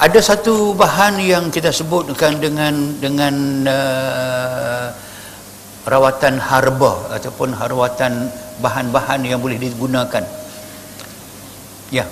[0.00, 3.34] Ada satu bahan yang kita sebutkan dengan dengan
[3.68, 4.88] uh,
[5.84, 8.32] rawatan harba ataupun rawatan
[8.64, 10.24] bahan-bahan yang boleh digunakan
[11.90, 12.06] ya.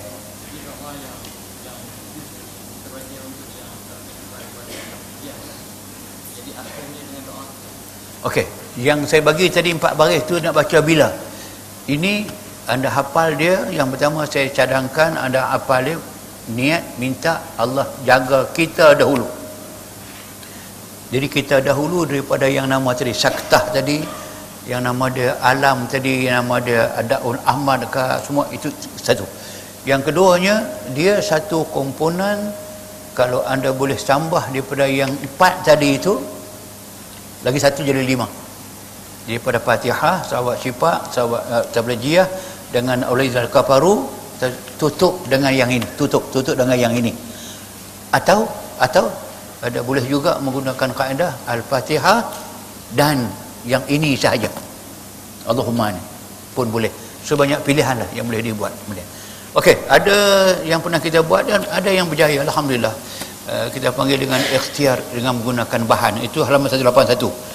[8.27, 8.45] Okey,
[8.83, 11.07] yang saya bagi tadi empat baris tu nak baca bila?
[11.87, 12.27] Ini
[12.67, 15.97] anda hafal dia, yang pertama saya cadangkan anda hafal dia
[16.51, 19.25] niat minta Allah jaga kita dahulu.
[21.09, 24.03] Jadi kita dahulu daripada yang nama tadi saktah tadi
[24.69, 28.69] yang nama dia alam tadi yang nama dia adaun ahmad ke semua itu
[29.01, 29.25] satu
[29.87, 32.51] yang keduanya dia satu komponen
[33.14, 36.14] kalau anda boleh tambah daripada yang empat tadi itu
[37.43, 38.27] lagi satu jadi lima.
[39.27, 42.27] Daripada fatihah sahabat syifa sahabat uh, tablajiyah
[42.71, 44.07] dengan ulizal kafaru
[44.79, 47.12] tutup dengan yang ini tutup tutup dengan yang ini.
[48.14, 48.47] Atau
[48.79, 49.11] atau
[49.59, 52.23] ada boleh juga menggunakan kaedah al-fatihah
[52.95, 53.27] dan
[53.67, 54.49] yang ini sahaja.
[55.51, 56.03] Allahumma ni
[56.55, 56.91] pun boleh.
[57.27, 58.73] Sebanyak pilihan lah yang boleh dibuat.
[58.87, 59.05] Kemudian
[59.57, 60.17] Okey, ada
[60.69, 62.93] yang pernah kita buat dan ada yang berjaya alhamdulillah.
[63.49, 66.21] Uh, kita panggil dengan ikhtiar dengan menggunakan bahan.
[66.21, 67.49] Itu halaman 181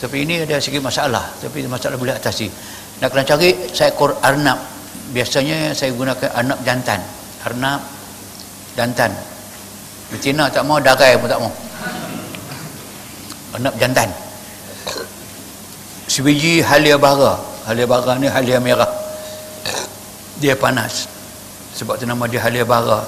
[0.00, 2.48] tapi ini ada sikit masalah tapi masalah boleh atasi.
[3.04, 4.56] Nak kena cari seekor arnab.
[5.12, 7.00] Biasanya saya gunakan anak jantan.
[7.44, 7.80] Arnab
[8.78, 9.12] jantan.
[10.08, 11.52] Betina tak mau darai pun tak mau.
[13.60, 14.08] Anak jantan.
[16.08, 17.36] Sebiji halia bara.
[17.68, 18.99] Halia bara ni halia merah
[20.40, 21.06] dia panas
[21.76, 23.04] sebab tu nama dia halia bara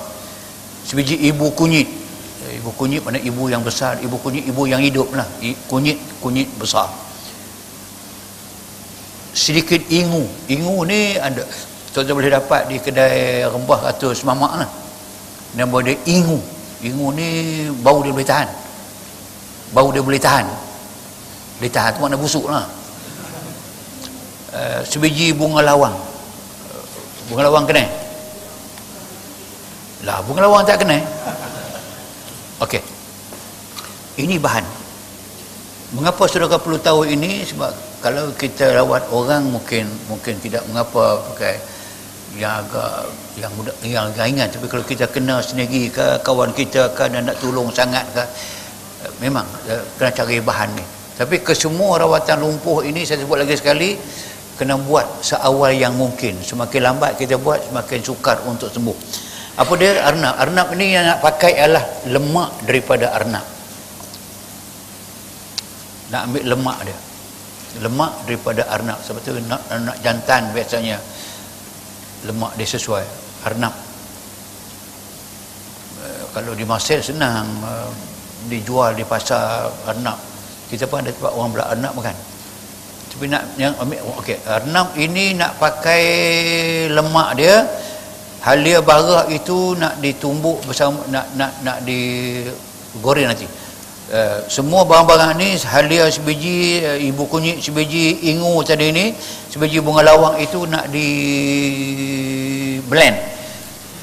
[0.86, 1.88] sebiji ibu kunyit
[2.60, 5.26] ibu kunyit mana ibu yang besar ibu kunyit ibu yang hidup lah
[5.66, 6.86] kunyit kunyit besar
[9.32, 11.42] sedikit ingu ingu ni ada
[11.92, 14.70] Tuan-tuan boleh dapat di kedai rempah ratus mamak lah.
[15.52, 16.40] Nama dia ingu.
[16.80, 17.28] Ingu ni
[17.84, 18.48] bau dia boleh tahan.
[19.76, 20.48] Bau dia boleh tahan.
[21.60, 22.64] Boleh tahan tu makna busuk lah.
[24.56, 25.92] Uh, sebiji bunga lawang.
[27.30, 27.84] Bunga lawang kena?
[30.02, 30.98] Lah bunga lawang tak kena.
[32.62, 32.82] Okey.
[34.18, 34.64] Ini bahan.
[35.92, 37.44] Mengapa saudara perlu tahu ini?
[37.44, 37.70] Sebab
[38.02, 41.54] kalau kita rawat orang mungkin mungkin tidak mengapa pakai
[42.34, 47.12] yang agak yang mudah yang ringan tapi kalau kita kena sendiri ke kawan kita kan
[47.12, 48.24] nak tolong sangat ke
[49.20, 54.00] memang eh, kena cari bahan ni tapi kesemua rawatan lumpuh ini saya sebut lagi sekali
[54.56, 56.40] kena buat seawal yang mungkin.
[56.44, 58.96] Semakin lambat kita buat semakin sukar untuk sembuh.
[59.56, 60.00] Apa dia?
[60.04, 60.34] Arnab.
[60.36, 63.44] Arnab ni yang nak pakai adalah lemak daripada arnab.
[66.12, 66.98] Nak ambil lemak dia.
[67.80, 69.00] Lemak daripada arnab.
[69.00, 70.96] Sebab tu nak, nak jantan biasanya.
[72.28, 73.04] Lemak dia sesuai.
[73.48, 73.74] Arnab.
[76.00, 77.90] Uh, kalau di Mesir senang uh,
[78.48, 80.16] dijual di pasar arnab.
[80.68, 82.16] Kita pun ada tempat orang belah arnab kan
[83.10, 84.38] tapi nak yang ambil okey.
[84.46, 86.04] Arnab ini nak pakai
[86.90, 87.66] lemak dia
[88.42, 93.46] halia bara itu nak ditumbuk bersama nak nak nak digoreng nanti.
[94.12, 99.14] Uh, semua barang-barang ni halia sebiji uh, ibu kunyit sebiji ingu tadi ni
[99.48, 101.08] sebiji bunga lawang itu nak di
[102.84, 103.16] blend.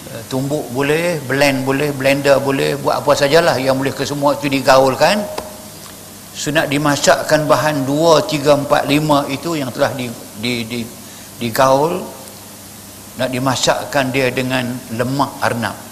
[0.09, 4.49] Uh, tumbuk boleh blend boleh blender boleh buat apa sajalah yang boleh ke semua itu
[4.49, 5.21] digaulkan
[6.33, 10.07] so nak dimasakkan bahan 2 3 4 5 itu yang telah di
[10.39, 10.79] di di
[11.39, 11.99] digaul
[13.19, 14.65] nak dimasakkan dia dengan
[14.95, 15.89] lemak arnab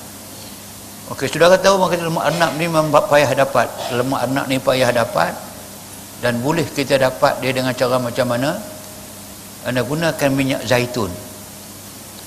[1.08, 3.72] Okey, saudara tahu maka lemak anak ni memang payah dapat.
[3.96, 5.32] Lemak anak ni payah dapat
[6.20, 8.60] dan boleh kita dapat dia dengan cara macam mana?
[9.64, 11.08] Anda gunakan minyak zaitun.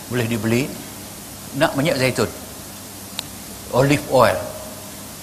[0.09, 0.65] Boleh dibeli.
[1.61, 2.31] Nak minyak zaitun.
[3.77, 4.39] Olive oil.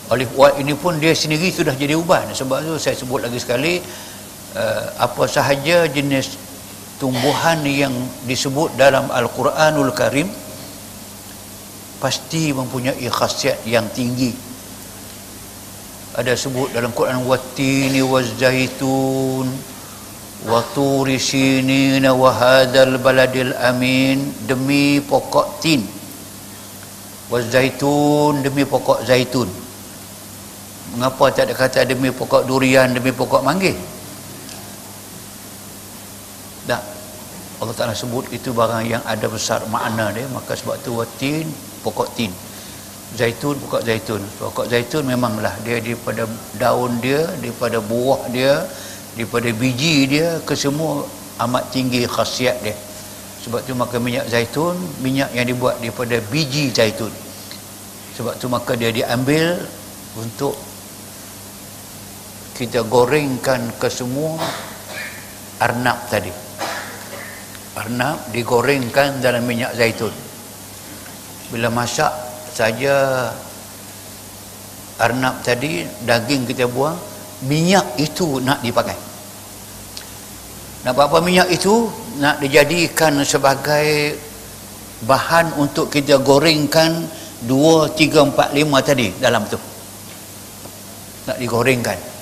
[0.08, 2.32] Olive oil ini pun dia sendiri sudah jadi ubat.
[2.32, 3.84] Sebab tu saya sebut lagi sekali
[4.56, 6.40] uh, apa sahaja jenis
[6.96, 7.92] tumbuhan yang
[8.24, 10.32] disebut dalam Al-Quranul Karim
[12.00, 14.32] pasti mempunyai khasiat yang tinggi.
[16.16, 19.46] Ada sebut dalam Quran watini wazaitun
[20.48, 25.84] wa turi sinin wa hadzal baladil amin demi pokok tin.
[27.28, 29.67] Wazaitun demi pokok zaitun
[30.96, 33.76] mengapa tak ada kata demi pokok durian demi pokok manggis
[36.68, 36.84] tak.
[37.58, 41.48] Allah Ta'ala sebut itu barang yang ada besar makna dia maka sebab tu watin
[41.82, 42.30] pokok tin.
[43.18, 44.22] Zaitun pokok zaitun.
[44.38, 46.28] Pokok zaitun memanglah dia daripada
[46.60, 48.68] daun dia daripada buah dia
[49.18, 51.02] daripada biji dia ke semua
[51.48, 52.76] amat tinggi khasiat dia.
[53.42, 57.10] Sebab tu maka minyak zaitun minyak yang dibuat daripada biji zaitun.
[58.20, 59.66] Sebab tu maka dia diambil
[60.20, 60.54] untuk
[62.58, 64.42] kita gorengkan ke semua
[65.62, 66.34] arnab tadi.
[67.78, 70.10] Arnab digorengkan dalam minyak zaitun.
[71.54, 72.10] Bila masak
[72.50, 73.30] saja
[74.98, 76.98] arnab tadi daging kita buang
[77.46, 78.98] minyak itu nak dipakai.
[80.82, 81.86] Nak apa minyak itu?
[82.18, 84.18] Nak dijadikan sebagai
[85.06, 87.06] bahan untuk kita gorengkan
[87.46, 89.62] 2, 3, 4, 5 tadi dalam tu.
[91.30, 92.17] Nak digorengkan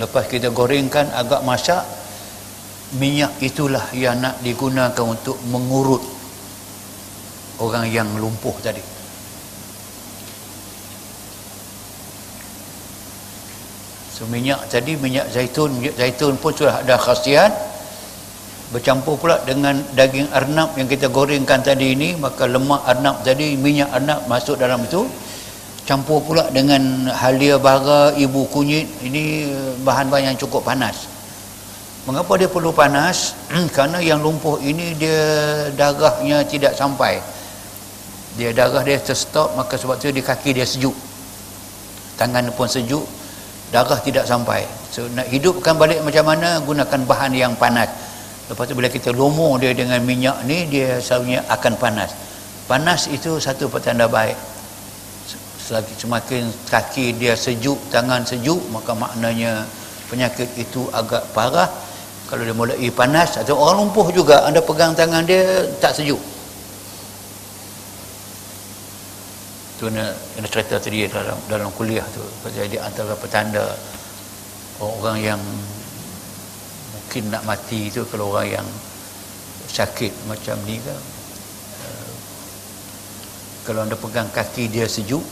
[0.00, 1.86] lepas kita gorengkan agak masak
[2.98, 6.02] minyak itulah yang nak digunakan untuk mengurut
[7.62, 8.82] orang yang lumpuh tadi.
[14.14, 17.50] So minyak tadi minyak zaitun minyak zaitun pun sudah ada khasiat.
[18.70, 23.86] Bercampur pula dengan daging arnab yang kita gorengkan tadi ini maka lemak arnab tadi minyak
[23.94, 25.06] arnab masuk dalam itu
[25.84, 28.88] campur pula dengan halia bara ibu kunyit.
[29.04, 29.52] Ini
[29.84, 31.08] bahan-bahan yang cukup panas.
[32.04, 33.36] Mengapa dia perlu panas?
[33.74, 35.20] Kerana yang lumpuh ini dia
[35.76, 37.20] darahnya tidak sampai.
[38.34, 40.96] Dia darah dia terstop maka sebab tu di kaki dia sejuk.
[42.18, 43.04] Tangan pun sejuk
[43.72, 44.64] darah tidak sampai.
[44.92, 46.60] So nak hidupkan balik macam mana?
[46.64, 47.88] Gunakan bahan yang panas.
[48.44, 52.12] Lepas tu bila kita lomo dia dengan minyak ni dia selalunya akan panas.
[52.68, 54.53] Panas itu satu petanda baik
[55.64, 59.64] selagi semakin kaki dia sejuk tangan sejuk maka maknanya
[60.12, 61.72] penyakit itu agak parah.
[62.28, 66.20] Kalau dia mulai panas atau orang lumpuh juga anda pegang tangan dia tak sejuk.
[69.80, 72.24] Tu nak kena cerita tadi dalam dalam kuliah tu.
[72.48, 73.72] Jadi antara petanda
[74.80, 75.40] orang yang
[76.92, 78.68] mungkin nak mati tu kalau orang yang
[79.68, 80.98] sakit macam ni kan
[81.82, 82.12] uh,
[83.64, 85.22] kalau anda pegang kaki dia sejuk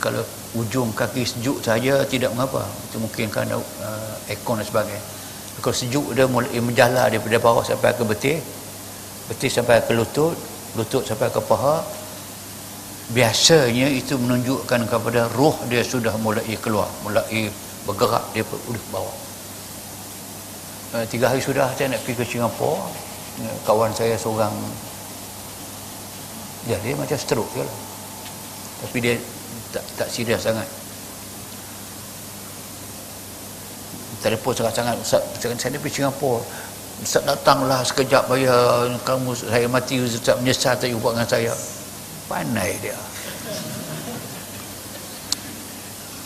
[0.00, 0.24] kalau
[0.56, 2.64] ujung kaki sejuk saja tidak mengapa.
[2.88, 5.04] Itu mungkin kerana uh, ekon dan sebagainya.
[5.60, 8.40] Kalau sejuk dia mulai menjala daripada bawah sampai ke betis
[9.28, 10.34] betis sampai ke lutut
[10.74, 11.84] lutut sampai ke paha.
[13.10, 17.52] Biasanya itu menunjukkan kepada roh dia sudah mulai keluar mulai
[17.84, 19.16] bergerak dia udah bawah.
[20.96, 22.88] Uh, tiga hari sudah saya nak pergi ke Singapura.
[23.38, 24.50] Uh, kawan saya seorang
[26.64, 27.76] dia macam stroke je lah.
[28.80, 29.14] Tapi dia
[29.70, 30.66] tak, tak serius sangat.
[34.20, 35.22] Telefon sangat-sangat Ustaz.
[35.40, 36.44] Saya pergi Singapura.
[37.00, 41.52] Ustaz datanglah sekejap bayar kamu saya mati Ustaz menyesal tak buat dengan saya.
[42.28, 42.98] Pandai dia.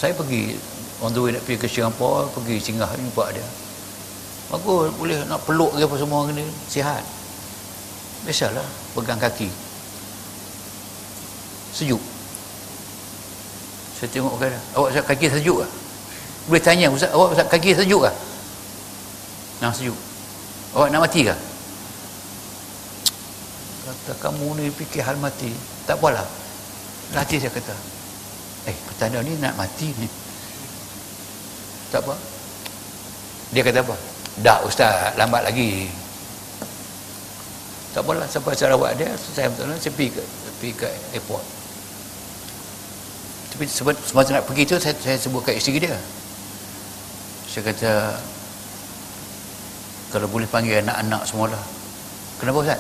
[0.02, 0.58] Saya pergi
[1.00, 3.46] on the way nak pergi ke Singapura pergi singgah jumpa dia.
[4.50, 7.04] Bagus boleh nak peluk ke apa semua ni sihat.
[8.26, 8.66] Biasalah
[8.98, 9.48] pegang kaki.
[11.74, 12.13] Sejuk
[13.94, 14.52] saya tengok kan.
[14.74, 15.66] Awak Ustaz kaki sejuk ke
[16.44, 18.12] boleh tanya Ustaz awak Ustaz kaki sejuk ke
[19.62, 19.96] nak sejuk.
[20.76, 21.34] Awak nak mati ke
[23.84, 25.52] kata kamu ni fikir hal mati.
[25.88, 26.24] Tak apalah.
[27.12, 27.72] Latih saya kata
[28.68, 30.08] eh petanda ni nak mati ni.
[31.92, 32.14] Tak apa.
[33.52, 33.96] Dia kata apa?
[34.40, 35.88] Dah ustaz lambat lagi.
[37.96, 40.22] Tak apalah sampai Sarawak dia saya betul saya pergi ke,
[40.58, 41.44] pergi ke airport
[43.54, 45.94] tapi sebab semasa nak pergi tu saya, saya sebut kat isteri dia.
[47.46, 48.18] Saya kata
[50.10, 51.62] kalau boleh panggil anak-anak semua lah
[52.38, 52.78] kenapa Ustaz?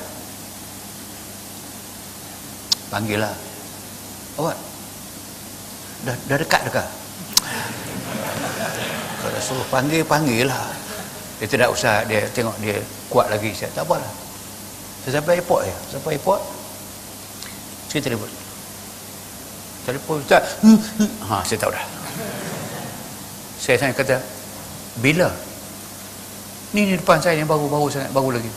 [2.94, 3.34] panggil lah
[4.38, 4.54] awak
[6.06, 6.86] dah, dah dekat dekat
[9.18, 10.62] kalau suruh panggil panggil lah
[11.42, 12.78] dia tidak usah dia tengok dia
[13.10, 14.10] kuat lagi saya tak apalah.
[15.02, 16.42] Saya sampai airport ya sampai airport?
[17.90, 18.43] Saya telefon
[19.84, 21.10] telefon ustaz hmm, hmm.
[21.28, 21.86] ha saya tahu dah.
[23.60, 24.16] Saya tanya kata
[25.00, 25.28] bila?
[26.74, 28.50] Ni ni depan saya yang baru-baru sangat baru lagi.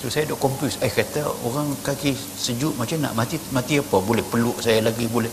[0.00, 3.96] Tu saya duk confuse eh kata orang kaki sejuk macam nak mati mati apa?
[4.00, 5.28] Boleh peluk saya lagi boleh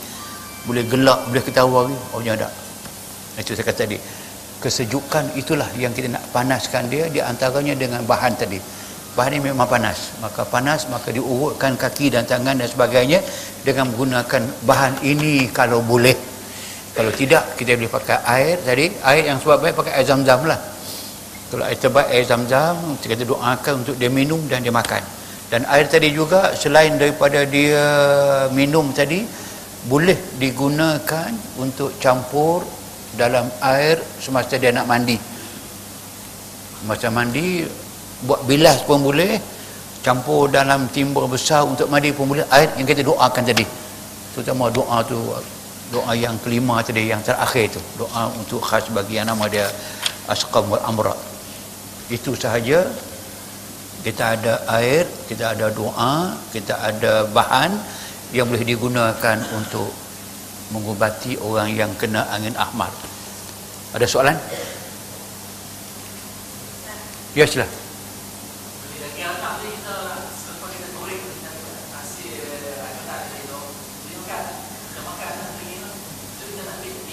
[0.68, 2.52] boleh gelak boleh ketawa lagi oh ada
[3.40, 3.98] itu saya kata tadi
[4.60, 8.60] kesejukan itulah yang kita nak panaskan dia di antaranya dengan bahan tadi
[9.18, 10.14] bahan ini memang panas.
[10.22, 13.26] Maka panas maka diurutkan kaki dan tangan dan sebagainya
[13.66, 16.14] dengan menggunakan bahan ini kalau boleh.
[16.94, 18.94] Kalau tidak kita boleh pakai air tadi.
[19.02, 20.62] Air yang sebab baik pakai air zam-zam lah.
[21.50, 25.02] Kalau air terbaik air zam-zam kita doakan untuk dia minum dan dia makan.
[25.50, 27.82] Dan air tadi juga selain daripada dia
[28.54, 29.26] minum tadi
[29.88, 32.68] boleh digunakan untuk campur
[33.16, 35.16] dalam air semasa dia nak mandi.
[36.84, 37.64] Semasa mandi
[38.26, 39.38] buat bilas pun boleh.
[40.02, 43.66] Campur dalam timba besar untuk mandi pemula air yang kita doakan tadi.
[44.32, 45.20] Terutama doa tu
[45.92, 47.82] doa yang kelima tadi yang terakhir tu.
[48.00, 49.68] Doa untuk khas bagi yang nama dia
[50.32, 51.12] asqam wal amra.
[52.08, 52.88] Itu sahaja.
[54.06, 57.76] Kita ada air kita ada doa kita ada bahan
[58.32, 59.92] yang boleh digunakan untuk
[60.72, 62.92] mengubati orang yang kena angin ahmad
[63.96, 64.36] ada soalan?
[67.36, 67.68] Ya sila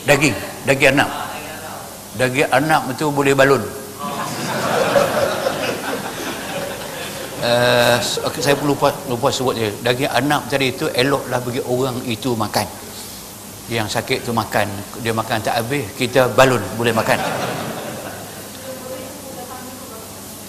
[0.04, 0.36] daging.
[0.68, 1.10] Daging anak.
[2.16, 3.62] Daging anak itu boleh balun.
[7.44, 8.00] Uh,
[8.40, 12.64] saya pun lupa lupa sebut dia daging anak tadi itu eloklah bagi orang itu makan.
[13.68, 14.64] Yang sakit tu makan.
[15.04, 17.20] Dia makan tak habis kita balun boleh makan.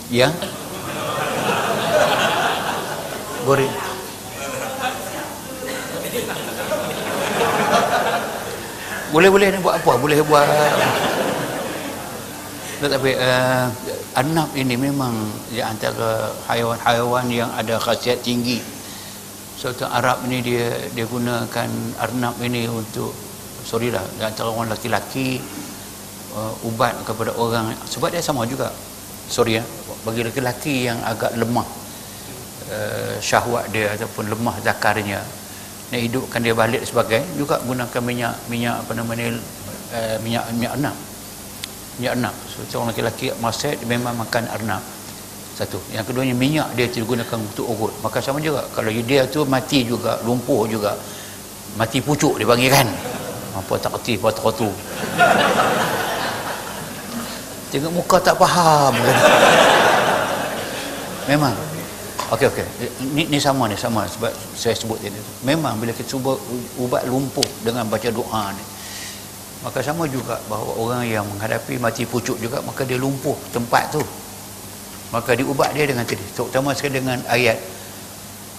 [0.07, 0.31] Ya?
[3.43, 3.84] Goreng
[9.15, 10.75] boleh boleh ni buat apa boleh buat
[12.83, 13.71] tetapi uh,
[14.19, 15.15] Arnab ini memang
[15.47, 18.59] di antara haiwan-haiwan yang ada khasiat tinggi.
[19.55, 21.69] Sultan Arab ini dia dia gunakan
[22.03, 23.15] arnab ini untuk
[23.63, 25.39] sorry lah di antara orang laki-laki
[26.35, 28.67] uh, ubat kepada orang sebab dia sama juga.
[29.31, 29.63] Sorry ya,
[30.03, 31.67] bagi laki-laki yang agak lemah
[32.71, 35.23] uh, syahwat dia ataupun lemah zakarnya
[35.93, 39.37] nak hidupkan dia balik sebagai juga gunakan minyak minyak apa namanya
[39.93, 40.95] uh, minyak minyak arnab.
[42.01, 42.35] Minyak arnab.
[42.49, 44.83] So, orang lelaki masyarakat memang makan arnab.
[45.55, 45.79] Satu.
[45.93, 48.65] Yang keduanya minyak dia digunakan untuk urut maka sama juga.
[48.73, 50.97] Kalau dia tu mati juga lumpuh juga
[51.79, 52.87] mati pucuk dia panggil kan?
[53.55, 54.67] Apa tak kerti apa tak tu
[57.75, 58.95] tengok muka tak faham.
[61.29, 61.51] Memang
[62.33, 62.65] okey okey.
[63.13, 64.07] Ni, ni sama ni sama.
[64.09, 66.33] Sebab saya sebut tadi memang bila kita cuba
[66.81, 68.63] ubat lumpuh dengan baca doa ni
[69.65, 74.03] maka sama juga bahawa orang yang menghadapi mati pucuk juga maka dia lumpuh tempat tu.
[75.09, 76.21] Maka diubat dia dengan tadi.
[76.37, 77.57] Terutama sekali dengan ayat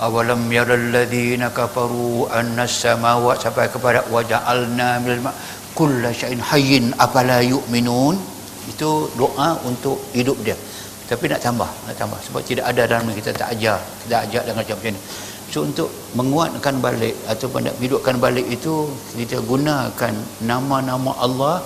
[0.02, 5.32] awalam yaral ladzina kafaru annas samawati sampai kepada waja'alna minal ma
[5.78, 8.18] kullu syai'in hayyin afala yu'minun?
[8.66, 10.58] Itu doa untuk hidup dia
[11.07, 14.62] tapi nak tambah nak tambah sebab tidak ada dalam kita tak ajar kita ajar dengan
[14.62, 15.00] macam ni
[15.46, 21.62] So untuk menguatkan balik ataupun nak hidupkan balik itu kita gunakan nama-nama Allah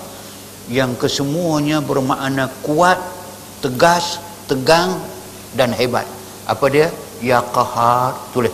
[0.68, 3.00] yang kesemuanya bermakna kuat,
[3.64, 5.00] tegas, tegang
[5.56, 6.04] dan hebat.
[6.44, 6.92] Apa dia?
[7.24, 8.20] Ya Qahar.
[8.36, 8.52] Tulis.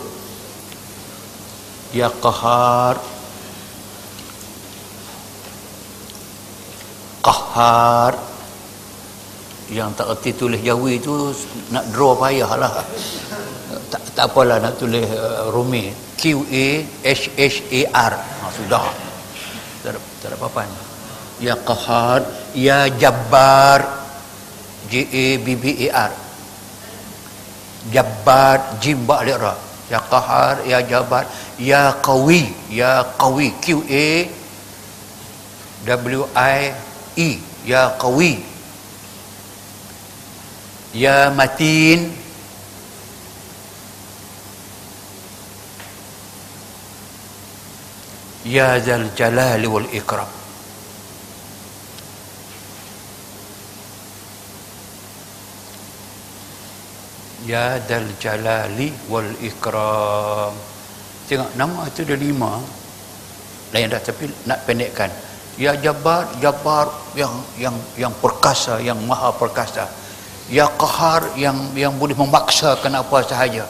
[1.91, 2.95] Ya Qahar.
[7.19, 8.36] Qahar.
[9.67, 11.35] Yang tak erti tulis Jawi itu
[11.75, 12.71] nak draw payah lah.
[13.91, 15.91] Tak, tak apalah nak tulis uh, Rumi.
[16.15, 16.67] Q A
[17.03, 18.13] H H A R.
[18.15, 18.85] Ha, sudah.
[19.83, 20.61] Tak ada, tak ada apa-apa
[21.37, 22.21] ya qahar
[22.57, 23.79] ya jabbar.
[24.87, 26.11] J A B B A R.
[27.91, 29.53] Jabbar jim ba ra.
[29.91, 31.27] Ya qahar ya jabbar.
[31.59, 33.51] Ya qawi ya qawi.
[33.59, 34.07] Q A
[35.85, 36.71] W I
[37.19, 37.29] E.
[37.67, 38.39] Ya qawi
[40.97, 42.09] ya matin.
[48.47, 50.29] Ya Zal Jalali wal Ikram.
[57.45, 60.55] Ya Zal Jalali wal Ikram.
[61.27, 62.63] Tengok nama itu ada lima.
[63.75, 65.11] Lain dah tapi nak pendekkan.
[65.59, 66.87] Ya Jabar Jabar
[67.19, 70.06] yang yang yang perkasa yang maha perkasa
[70.47, 73.67] Ya Qahar yang yang boleh memaksakan apa sahaja.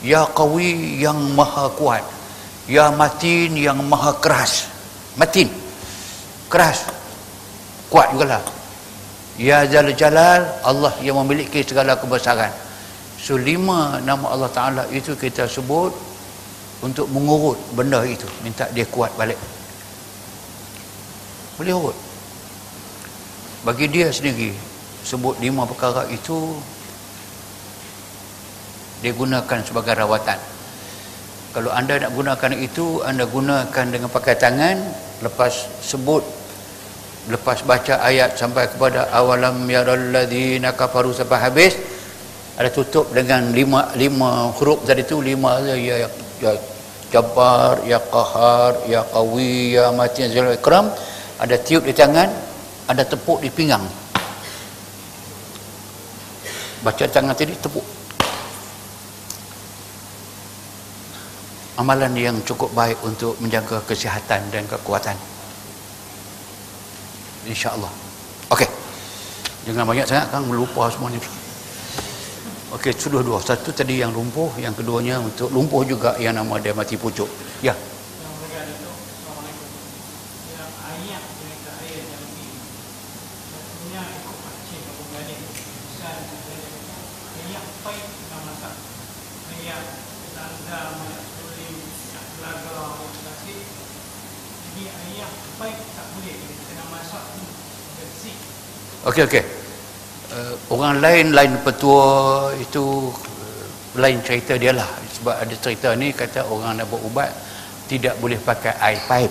[0.00, 2.00] Ya Qawi yang maha kuat.
[2.64, 4.72] Ya matin yang maha keras.
[5.20, 5.52] Matin.
[6.48, 6.88] Keras.
[7.86, 8.42] Kuat juga lah
[9.38, 12.50] Ya Jal Jalal Allah yang memiliki segala kebesaran.
[13.20, 15.94] So lima nama Allah Ta'ala itu kita sebut
[16.80, 18.28] Untuk mengurut benda itu.
[18.40, 19.36] Minta dia kuat balik.
[21.60, 21.96] Boleh urut.
[23.64, 24.75] Bagi dia sendiri
[25.06, 26.58] Sebut lima perkara itu
[29.04, 30.40] Dia gunakan sebagai rawatan.
[31.54, 34.76] Kalau anda nak gunakan itu anda gunakan dengan pakai tangan
[35.24, 36.20] lepas sebut
[37.32, 41.74] lepas baca ayat sampai kepada awalam yaralladzina kafaru sampai habis
[42.54, 46.52] ada tutup dengan lima lima huruf tadi tu lima ya ya, ya
[47.10, 50.86] jabbar ya qahar ya qawi ya mati zal ikram
[51.42, 52.30] ada tiup di tangan
[52.86, 53.82] ada tepuk di pinggang
[56.86, 57.82] baca tangan tadi tepuk.
[61.82, 65.18] Amalan yang cukup baik untuk menjaga kesihatan dan kekuatan.
[67.46, 67.90] insyaAllah.
[68.50, 68.66] Ok.
[69.66, 70.42] Jangan banyak sangat kan?
[70.46, 71.18] Melupa semua ni.
[72.70, 73.38] Ok sudah dua.
[73.42, 77.26] Satu tadi yang lumpuh yang keduanya untuk lumpuh juga yang nama dia mati pucuk.
[77.62, 77.70] Ya.
[77.74, 77.95] yeah.
[99.06, 99.44] Okey okey.
[100.34, 103.64] Uh, orang lain lain petua itu uh,
[104.02, 107.30] lain cerita dia lah sebab ada cerita ni kata orang nak buat ubat
[107.86, 109.30] tidak boleh pakai air pipe.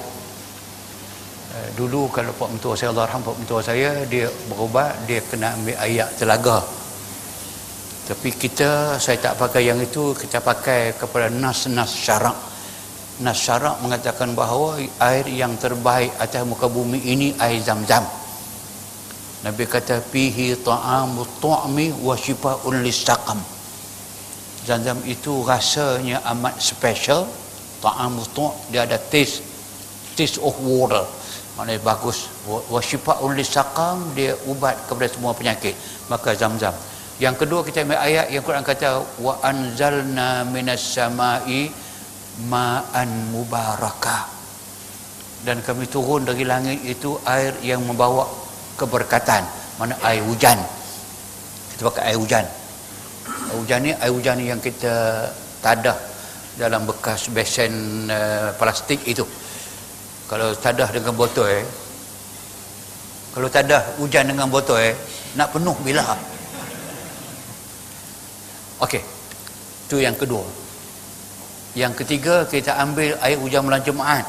[1.51, 5.75] Uh, dulu kalau Pak Mentua saya Allah Pak Mentua saya dia berubat dia kena ambil
[5.83, 6.63] air telaga.
[8.07, 12.37] Tapi kita saya tak pakai yang itu kita pakai kepada nas-nas syarak.
[13.19, 18.23] Nas syarak mengatakan bahawa air yang terbaik atas muka bumi ini air zam-zam.
[19.45, 23.37] Nabi kata fihi ta'amu tu'mi wa shifaa'un lisaqam.
[24.65, 27.29] Zam-zam itu rasanya amat special.
[27.77, 29.45] Ta'amu tu' dia ada taste
[30.17, 31.05] taste of water.
[31.61, 32.25] Maknanya bagus.
[32.49, 35.77] Wa shifaa'un lisaqam dia ubat kepada semua penyakit.
[36.09, 36.73] Maka zam-zam.
[37.21, 41.69] Yang kedua kita ambil ayat yang Quran kata wa anzalna minas sama'i
[42.49, 44.25] ma'an mubarakah.
[45.45, 48.25] Dan kami turun dari langit itu air yang membawa
[48.75, 49.43] keberkatan.
[49.75, 50.55] Mana air hujan.
[51.75, 52.45] Kita pakai air hujan.
[53.51, 55.27] Air hujan ni air hujan ni yang kita
[55.59, 55.97] tadah
[56.55, 59.27] dalam bekas besen uh, plastik itu.
[60.31, 61.65] Kalau tadah dengan botol eh.
[63.35, 64.95] Kalau tadah hujan dengan botol eh
[65.35, 66.15] nak penuh bila?
[68.79, 69.03] Okey.
[69.91, 70.43] Itu yang kedua.
[71.75, 74.23] Yang ketiga kita ambil air hujan malam Jumaat.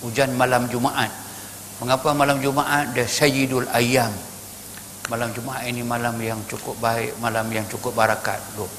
[0.00, 1.23] Hujan malam Jumaat
[1.84, 4.08] Mengapa malam Jumaat dia Sayyidul Ayam?
[5.12, 8.40] Malam Jumaat ini malam yang cukup baik, malam yang cukup barakat.
[8.56, 8.72] Loh.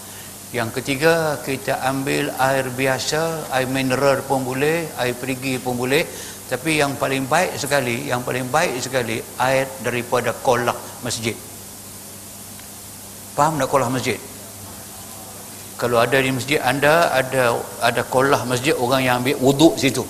[0.49, 6.01] Yang ketiga, kita ambil air biasa, air mineral pun boleh, air perigi pun boleh.
[6.49, 10.73] Tapi yang paling baik sekali, yang paling baik sekali, air daripada kolah
[11.05, 11.37] masjid.
[13.37, 14.17] Faham tak kolah masjid?
[15.77, 17.53] Kalau ada di masjid anda, ada
[17.85, 20.01] ada kolah masjid, orang yang ambil wuduk situ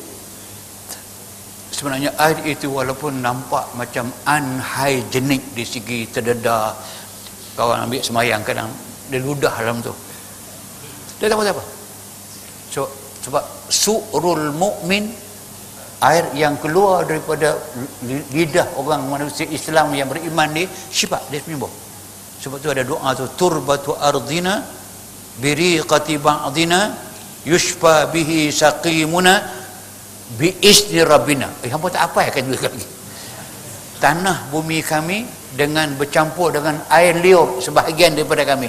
[1.71, 6.75] sebenarnya air itu walaupun nampak macam unhygienic di segi terdedah
[7.55, 8.69] kawan ambil semayang kadang
[9.07, 9.93] dia ludah dalam tu.
[11.21, 11.63] Dia tak apa-apa
[12.75, 12.83] so,
[13.23, 15.07] sebab su'rul mu'min
[16.03, 17.55] air yang keluar daripada
[18.35, 21.71] lidah orang manusia Islam yang beriman ni syifa dia penyembuh
[22.43, 24.59] sebab tu ada doa tu turbatu ardina
[25.39, 26.91] biriqati ba'dina
[27.47, 29.54] yushfa bihi saqimuna
[30.33, 31.61] bi isni rabbina.
[31.61, 32.85] Eh hampa tak apa ya kan lagi.
[34.01, 35.23] Tanah bumi kami
[35.53, 38.67] dengan bercampur dengan air liur sebahagian daripada kami.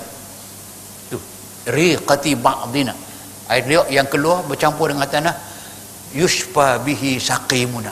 [1.11, 1.19] Tu
[1.67, 2.95] riqati ba'dina.
[3.49, 5.35] Air liur yang keluar bercampur dengan tanah
[6.15, 7.91] yushfa bihi saqimuna.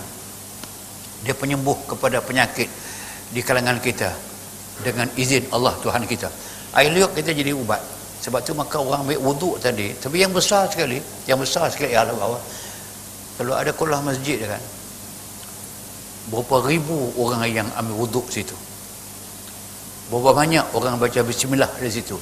[1.25, 2.69] Dia penyembuh kepada penyakit
[3.33, 4.13] di kalangan kita
[4.85, 6.29] dengan izin Allah Tuhan kita.
[6.77, 7.81] Air liur kita jadi ubat.
[8.25, 9.93] Sebab tu maka orang ambil wuduk tadi.
[9.97, 10.97] Tapi yang besar sekali
[11.29, 12.41] yang besar sekali ya Allah bawah
[13.35, 14.63] kalau ada kolah masjid kan
[16.31, 18.57] berapa ribu orang yang ambil wuduk situ?
[20.09, 22.17] Berapa banyak orang baca bismillah di situ?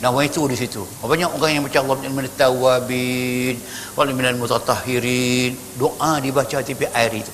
[0.00, 0.82] Nama itu di situ.
[1.00, 3.56] Berapa banyak orang yang baca Allah min tawabin
[3.94, 5.52] wal minal mutatahhirin.
[5.76, 7.32] Doa dibaca di air itu.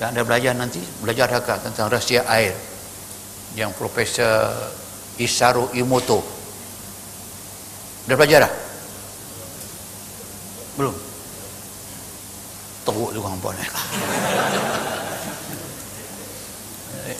[0.00, 2.56] Dan anda belajar nanti belajar agak tentang rahsia air.
[3.54, 4.50] Yang Profesor
[5.20, 6.24] Isaru Imoto.
[8.04, 8.52] Dah belajar dah?
[10.74, 10.94] belum?
[12.84, 13.64] Teruk juga hangpa ni.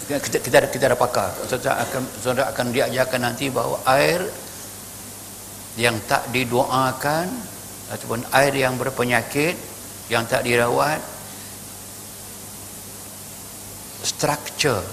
[0.05, 1.33] Kita kita kita ada pakar.
[1.49, 4.21] Saudara akan saudara akan diajarkan nanti bahawa air
[5.81, 7.27] yang tak didoakan
[7.91, 9.57] ataupun air yang berpenyakit
[10.12, 11.01] yang tak dirawat
[14.05, 14.85] structure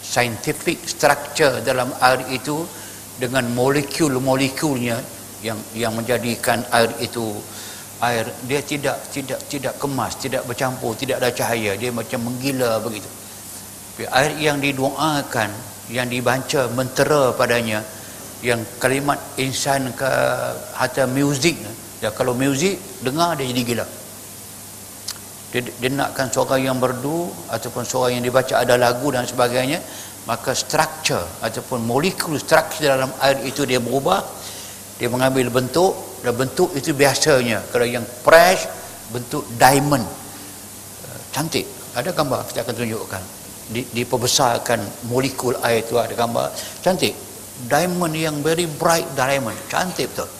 [0.00, 2.64] scientific structure dalam air itu
[3.20, 4.96] dengan molekul-molekulnya
[5.44, 7.36] yang yang menjadikan air itu
[7.98, 11.74] air dia tidak tidak tidak kemas tidak bercampur tidak ada cahaya.
[11.74, 13.08] Dia macam menggila begitu.
[13.98, 15.50] Air yang didoakan
[15.90, 17.82] yang dibaca mentera padanya
[18.38, 20.10] yang kalimat insan ke
[20.78, 21.58] hatta muzik
[21.98, 23.86] ya kalau muzik dengar dia jadi gila.
[25.48, 29.80] Dia, dia nakkan suara yang berdu ataupun suara yang dibaca ada lagu dan sebagainya
[30.28, 34.20] maka structure ataupun molekul structure dalam air itu dia berubah
[35.00, 37.62] dia mengambil bentuk dan bentuk itu biasanya.
[37.70, 38.66] Kalau yang fresh
[39.14, 40.02] bentuk diamond.
[40.02, 41.66] Uh, cantik.
[41.94, 43.22] Ada gambar kita akan tunjukkan.
[43.68, 46.50] Di, diperbesarkan molekul air itu ada gambar.
[46.82, 47.14] Cantik.
[47.68, 49.56] Diamond yang very bright diamond.
[49.70, 50.30] Cantik betul.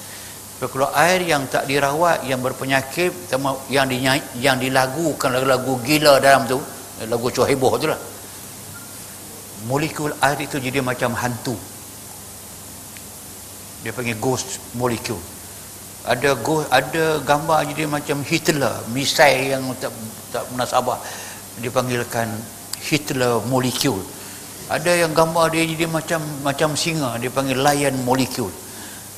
[0.58, 3.30] Tapi kalau air yang tak dirawat yang berpenyakit
[3.70, 6.58] yang dinyanyi, yang dilagukan lagu-lagu gila dalam tu
[7.06, 8.00] lagu heboh tu lah.
[9.70, 11.54] Molekul air itu jadi macam hantu.
[13.86, 15.37] Dia panggil ghost molecule
[16.08, 19.92] ada ghost ada gambar jadi macam Hitler misai yang tak
[20.32, 20.96] tak munasabah.
[21.60, 22.28] Dipanggilkan
[22.80, 24.00] Hitler molecule.
[24.72, 28.52] Ada yang gambar dia jadi macam macam singa dia panggil lion molecule.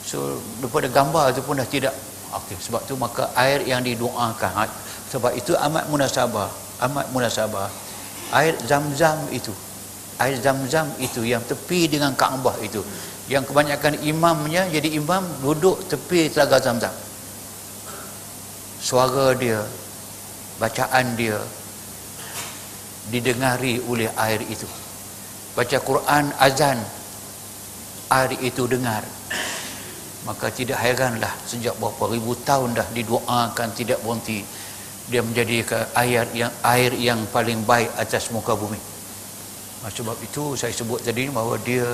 [0.02, 1.94] So daripada gambar itu pun dah tidak.
[2.30, 4.52] Okey sebab tu maka air yang didoakan.
[4.58, 4.64] Ha,
[5.10, 6.50] sebab itu amat munasabah
[6.90, 7.68] amat munasabah.
[8.30, 9.50] Air zam-zam itu
[10.20, 12.84] air zam-zam itu yang tepi dengan Kaabah itu
[13.30, 16.90] yang kebanyakan imamnya jadi imam duduk tepi telaga zam-zam.
[18.82, 19.62] Suara dia
[20.58, 21.38] bacaan dia
[23.06, 24.66] didengari oleh air itu.
[25.54, 26.82] Baca Quran azan
[28.10, 29.06] air itu dengar.
[30.26, 34.42] Maka tidak heranlah sejak beberapa ribu tahun dah didoakan tidak berhenti.
[35.06, 38.78] Dia menjadi air yang air yang paling baik atas muka bumi.
[39.86, 41.86] Sebab itu saya sebut tadi bahawa dia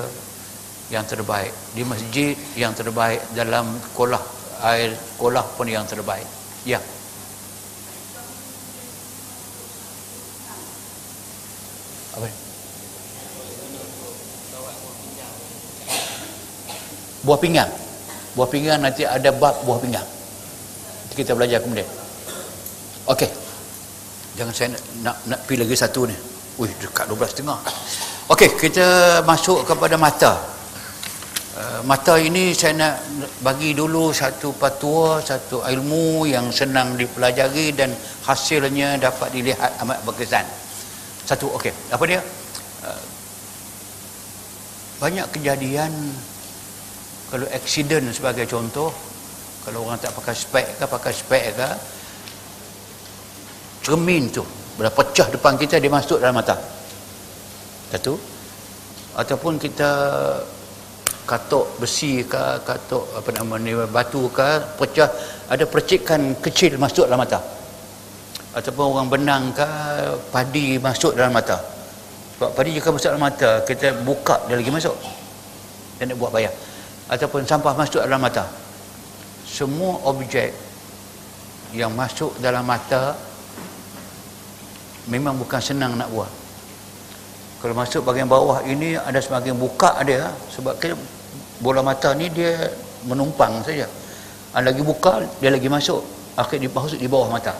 [0.93, 1.51] yang terbaik.
[1.75, 4.21] Di masjid yang terbaik dalam kolah
[4.63, 6.25] air kolah pun yang terbaik.
[6.63, 6.81] Ya.
[12.17, 12.27] Apa?
[17.27, 17.71] Buah pinggang.
[18.33, 20.07] Buah pinggang nanti ada bab buah pinggang.
[21.17, 21.89] Kita belajar kemudian.
[23.09, 23.47] Okey
[24.37, 26.13] jangan saya nak, nak, nak pilih lagi satu ni.
[26.61, 27.59] Wih, dekat 12 tengah.
[28.29, 30.56] Okey, kita masuk kepada mata.
[31.57, 32.95] Eh, mata ini saya nak
[33.41, 37.89] bagi dulu satu patua, satu ilmu yang senang dipelajari dan
[38.29, 40.45] hasilnya dapat dilihat amat berkesan.
[41.25, 41.73] Satu, okey.
[41.89, 42.21] Apa dia?
[42.85, 43.03] Uh,
[45.01, 45.89] banyak kejadian
[47.33, 48.93] kalau aksiden sebagai contoh,
[49.65, 51.69] kalau orang tak pakai spek ke, pakai spek ke,
[53.81, 54.45] cermin tu,
[54.77, 56.53] bila pecah depan kita, dia masuk dalam mata.
[57.89, 58.13] Satu.
[59.17, 59.89] Ataupun kita
[61.27, 64.47] katok besi ke katok apa nama ni batu ke
[64.79, 65.11] pecah
[65.51, 67.39] ada percikan kecil masuk dalam mata.
[68.55, 69.69] Ataupun orang benang ke
[70.33, 71.59] padi masuk dalam mata.
[72.39, 74.95] Sebab padi jika masuk dalam mata kita buka dia lagi masuk.
[75.99, 76.53] Dia nak buat bayar
[77.11, 78.47] ataupun sampah masuk dalam mata.
[79.47, 80.51] Semua objek
[81.71, 83.15] yang masuk dalam mata
[85.07, 86.31] memang bukan senang nak buat.
[87.57, 90.77] Kalau masuk bahagian bawah ini ada semakin buka dia sebab
[91.61, 92.69] bola mata ni dia
[93.05, 93.87] menumpang saja.
[94.57, 96.01] Lagi buka dia lagi masuk.
[96.37, 97.53] Akhir masuk di bawah mata.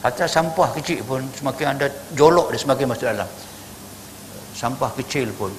[0.00, 3.28] Hatta sampah kecil pun semakin ada jolok dia semakin masuk dalam.
[4.56, 5.52] Sampah kecil pun.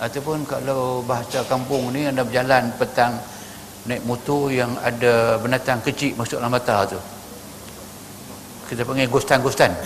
[0.00, 3.20] Ataupun kalau bahasa kampung ni anda berjalan petang
[3.88, 7.00] naik motor yang ada binatang kecil masuk dalam mata tu.
[8.68, 9.72] Kita panggil gostan-gostan.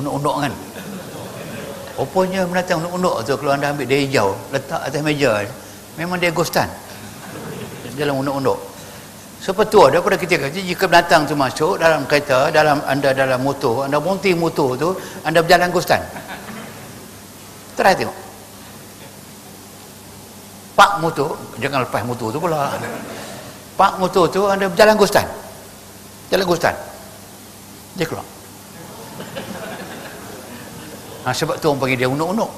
[0.00, 0.52] Unduk-unduk kan
[1.98, 5.42] Rupanya menatang unduk-unduk tu kalau anda ambil dia hijau, letak atas meja,
[5.98, 6.70] memang dia ghostan.
[7.98, 8.56] Dalam unduk-unduk.
[9.40, 13.96] Seperti daripada kita kata, jika binatang tu masuk dalam kereta, dalam anda dalam motor, anda
[13.96, 14.92] berhenti motor tu,
[15.24, 16.00] anda berjalan ghostan.
[17.76, 18.16] Try tengok.
[20.76, 22.76] Pak motor, jangan lepas motor tu pula.
[23.76, 25.24] Pak motor tu, anda berjalan ghostan.
[26.28, 26.74] Jalan ghostan.
[27.96, 28.39] Dia keluar
[31.24, 32.50] ha, sebab tu orang panggil dia unduk-unduk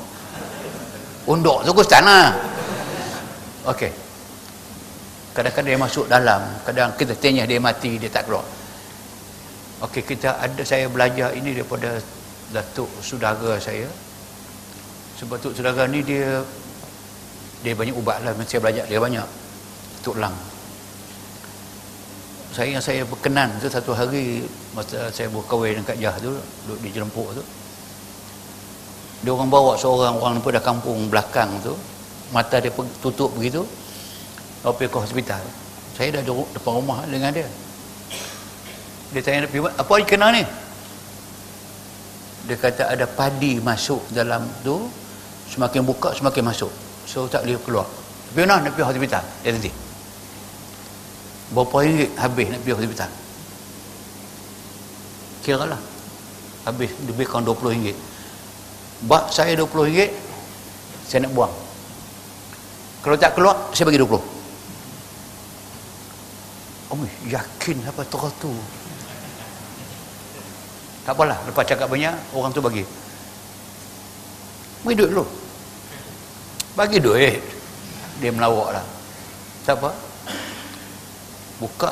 [1.26, 1.62] unduk.
[1.62, 2.34] Tu kustan lah.
[3.66, 3.82] Ok
[5.32, 6.40] kadang-kadang dia masuk dalam.
[6.60, 8.44] Kadang kita tanya dia mati dia tak keluar.
[9.80, 11.96] Ok kita ada saya belajar ini daripada
[12.52, 13.88] datuk saudara saya.
[15.16, 16.44] Sebab tu saudara ni dia
[17.64, 18.36] dia banyak ubat lah.
[18.44, 19.24] Saya belajar dia banyak.
[20.04, 20.34] Tuk Lang.
[22.52, 23.48] Saya yang saya berkenan.
[23.56, 24.44] Tu satu hari
[24.76, 26.36] masa saya berkahwin dekat Jah tu
[26.68, 27.44] duduk di Jelempuk tu
[29.22, 31.78] dia orang bawa seorang orang daripada kampung belakang tu
[32.34, 33.62] mata dia tutup begitu
[34.62, 35.42] pergi ke hospital.
[35.94, 37.46] Saya dah duduk depan rumah dengan dia.
[39.14, 40.42] Dia tanya apa yang kena ni?
[42.50, 44.90] Dia kata ada padi masuk dalam tu
[45.50, 46.70] semakin buka semakin masuk.
[47.06, 47.86] So tak boleh keluar.
[48.30, 49.22] Tapi nak nak pergi hospital.
[49.42, 49.70] Dia nanti
[51.52, 53.10] berapa ringgit habis nak pergi hospital?
[55.42, 55.80] Kira lah.
[56.66, 57.98] Habis lebih kurang 20 ringgit
[59.06, 60.10] bak saya 20 ringgit
[61.06, 61.54] saya nak buang.
[63.02, 64.14] Kalau tak keluar saya bagi 20
[66.92, 68.52] oh yakin apa tu?
[71.02, 72.86] Tak apalah lepas cakap banyak orang tu bagi.
[74.86, 75.26] Bagi duit dulu.
[76.78, 77.42] Bagi duit.
[78.22, 78.86] Dia melawak lah.
[79.66, 79.90] Tak apa
[81.58, 81.90] buka.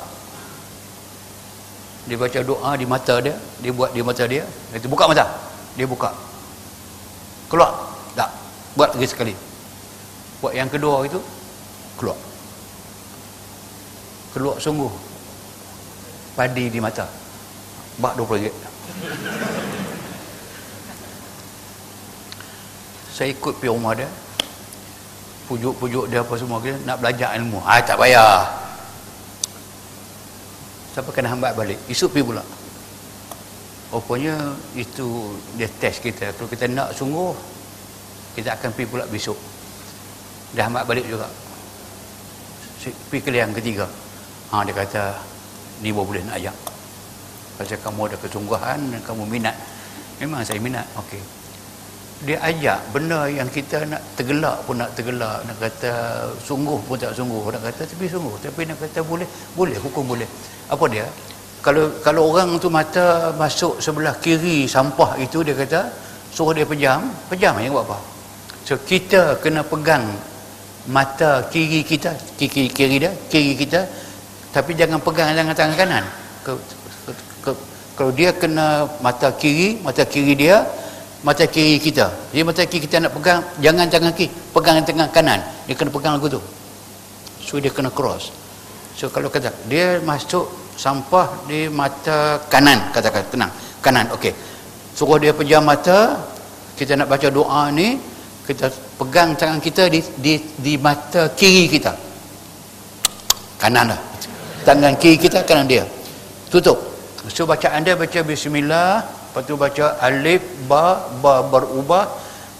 [2.07, 4.47] Dia baca doa di mata dia dia buat di mata dia.
[4.71, 5.27] Dia buka mata.
[5.75, 6.30] Dia buka
[7.51, 7.75] keluar.
[8.15, 8.31] Tak.
[8.79, 9.35] Buat lagi sekali.
[10.39, 11.19] Buat yang kedua itu
[11.99, 12.17] keluar.
[14.31, 14.89] Keluar sungguh.
[16.39, 17.11] Padi di mata.
[17.99, 18.55] Bak 20 ringgit.
[23.11, 24.09] Saya ikut pergi rumah dia.
[25.51, 27.59] Pujuk-pujuk dia apa semua dia nak belajar ilmu.
[27.67, 28.47] Ah tak payah.
[30.95, 31.79] Sampai kena hambat balik?
[31.91, 32.60] Esok pergi pula
[33.91, 36.31] rupanya itu dia test kita.
[36.35, 37.35] Kalau kita nak sungguh
[38.39, 39.37] kita akan pergi pula besok.
[40.55, 41.27] Dah hambat balik juga.
[43.11, 43.87] Pergi ke yang ketiga.
[44.51, 45.15] Ha, dia kata
[45.83, 46.57] ni boleh nak ajak.
[47.59, 49.55] Pasal kamu ada kesungguhan dan kamu minat.
[50.23, 50.87] Memang saya minat.
[50.97, 51.21] Okey.
[52.21, 55.45] Dia ajak benda yang kita nak tergelak pun nak tergelak.
[55.45, 55.93] Nak kata
[56.41, 57.53] sungguh pun tak sungguh.
[57.53, 59.29] Nak kata tapi sungguh tapi nak kata boleh
[59.59, 60.27] boleh hukum boleh.
[60.73, 61.05] Apa dia
[61.61, 65.93] kalau kalau orang tu mata masuk sebelah kiri sampah itu dia kata
[66.33, 68.01] suruh dia pejam pejam yang buat apa?
[68.65, 70.09] So kita kena pegang
[70.89, 73.85] mata kiri kita kiri kiri dia kiri kita
[74.57, 76.05] tapi jangan pegang dengan tangan kanan.
[76.41, 76.57] Ke,
[77.05, 77.11] ke,
[77.45, 77.51] ke,
[77.93, 80.65] kalau dia kena mata kiri mata kiri dia
[81.21, 82.09] mata kiri kita.
[82.33, 85.41] Jadi mata kiri kita nak pegang jangan tangan kiri pegang tangan kanan.
[85.69, 86.41] Dia kena pegang lagu tu.
[87.45, 88.40] So dia kena cross
[88.99, 93.53] so kalau kata dia masuk sampah di mata kanan katakan tenang
[93.85, 94.33] kanan okey.
[94.97, 96.19] Suruh dia pejam mata
[96.77, 97.97] kita nak baca doa ni
[98.45, 98.67] kita
[98.99, 101.93] pegang tangan kita di di, di mata kiri kita.
[103.61, 104.01] Kanan lah.
[104.65, 105.85] Tangan kiri kita kanan dia.
[106.53, 106.79] Tutup.
[107.29, 112.03] So bacaan dia baca bismillah Lepas tu baca alif ba ba berubah,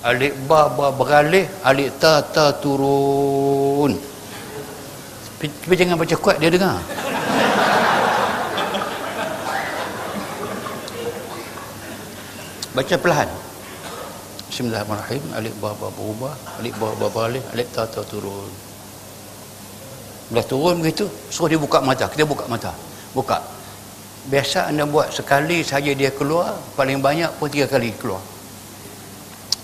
[0.07, 3.99] alif ba ba beralih, alif ta ta turun.
[5.41, 6.77] Tapi jangan baca kuat dia dengar.
[12.77, 13.29] Baca perlahan.
[14.53, 15.25] Bismillahirrahmanirrahim.
[15.33, 18.53] Alif ba ba berubah, alif ba ba beralih, alif ta ta turun.
[20.29, 22.05] Bila turun begitu, suruh dia buka mata.
[22.07, 22.77] Kita buka mata.
[23.17, 23.41] Buka
[24.29, 28.21] biasa anda buat sekali saja dia keluar paling banyak pun tiga kali keluar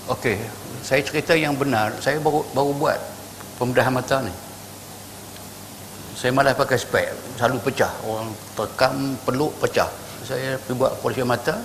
[0.07, 0.39] Okey,
[0.81, 2.97] saya cerita yang benar saya baru baru buat
[3.61, 4.33] pembedahan mata ni
[6.17, 7.13] saya malas pakai spek.
[7.37, 7.93] Selalu pecah.
[8.01, 9.85] Orang tekam peluk pecah.
[10.25, 11.61] Saya pergi buat polisi mata.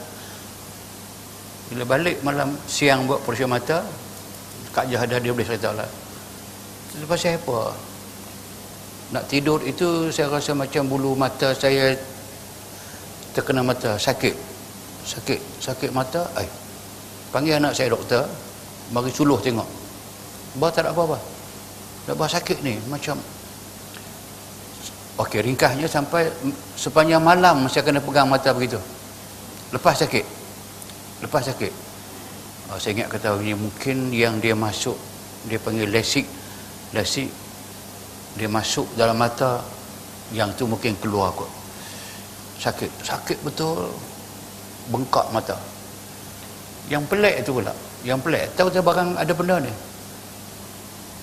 [1.72, 3.80] Bila balik malam siang buat polisi mata
[4.76, 5.88] Kak Jahadah dia boleh cerita lah.
[7.00, 7.72] Lepas saya apa?
[9.16, 11.96] Nak tidur itu saya rasa macam bulu mata saya
[13.32, 13.96] terkena mata.
[13.96, 14.36] Sakit.
[15.08, 15.40] Sakit.
[15.64, 16.44] Sakit mata ai.
[17.32, 18.28] Panggil anak saya doktor.
[18.92, 19.68] Bagi suluh tengok.
[20.60, 21.16] Bah tak ada apa-apa.
[22.04, 22.76] Tak bah sakit ni.
[22.92, 23.16] Macam
[25.20, 26.32] okey ringkasnya sampai
[26.78, 28.80] sepanjang malam saya kena pegang mata begitu.
[29.72, 30.24] Lepas sakit.
[31.24, 31.72] Lepas sakit.
[32.72, 34.96] Oh, saya ingat kata ini mungkin yang dia masuk
[35.44, 36.24] dia panggil lesik
[36.94, 37.28] lesik
[38.38, 39.60] dia masuk dalam mata
[40.32, 41.48] yang tu mungkin keluar kot.
[42.56, 42.90] Sakit.
[43.04, 43.92] Sakit betul.
[44.88, 45.56] Bengkak mata.
[46.88, 47.74] Yang pelik tu pula.
[48.02, 48.44] Yang pelik.
[48.56, 49.72] Tahu tak barang ada benda ni?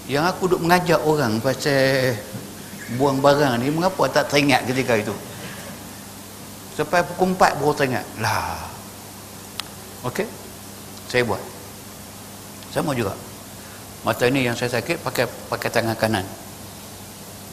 [0.10, 2.14] Yang aku duk mengajak orang pasal
[2.98, 5.14] buang barang ni mengapa tak teringat ketika itu
[6.74, 8.66] sampai pukul 4 baru teringat lah
[10.08, 10.26] ok
[11.12, 11.42] saya buat
[12.74, 13.14] sama juga
[14.02, 16.26] mata ini yang saya sakit pakai pakai tangan kanan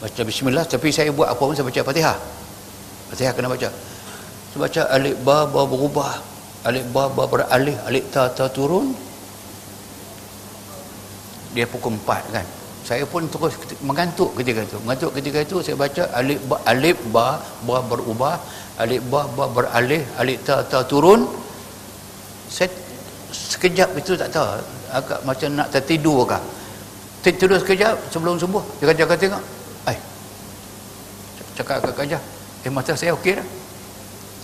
[0.01, 2.17] baca bismillah tapi saya buat apa pun saya baca fatihah
[3.07, 3.71] Fatihah kena baca.
[4.51, 6.19] So baca alif ba ba berubah.
[6.67, 8.91] Alif ba ba beralih, alif ta ta turun.
[11.55, 12.47] Dia pukul 4 kan.
[12.87, 14.79] Saya pun terus mengantuk ketika itu.
[14.87, 18.39] Mengantuk ketika itu saya baca alif ba alif ba ba berubah,
[18.79, 21.27] alif ba ba beralih, alif ta ta turun.
[22.47, 22.71] Saya
[23.35, 24.63] sekejap itu tak tahu
[24.95, 26.39] agak macam nak tertidur kah.
[27.27, 28.63] Tidur sekejap sebelum sembuh.
[28.79, 29.43] Dia kata tengok.
[29.91, 29.99] Ai.
[31.59, 32.23] Cakap agak kajah.
[32.63, 33.47] Eh mata saya okey dah.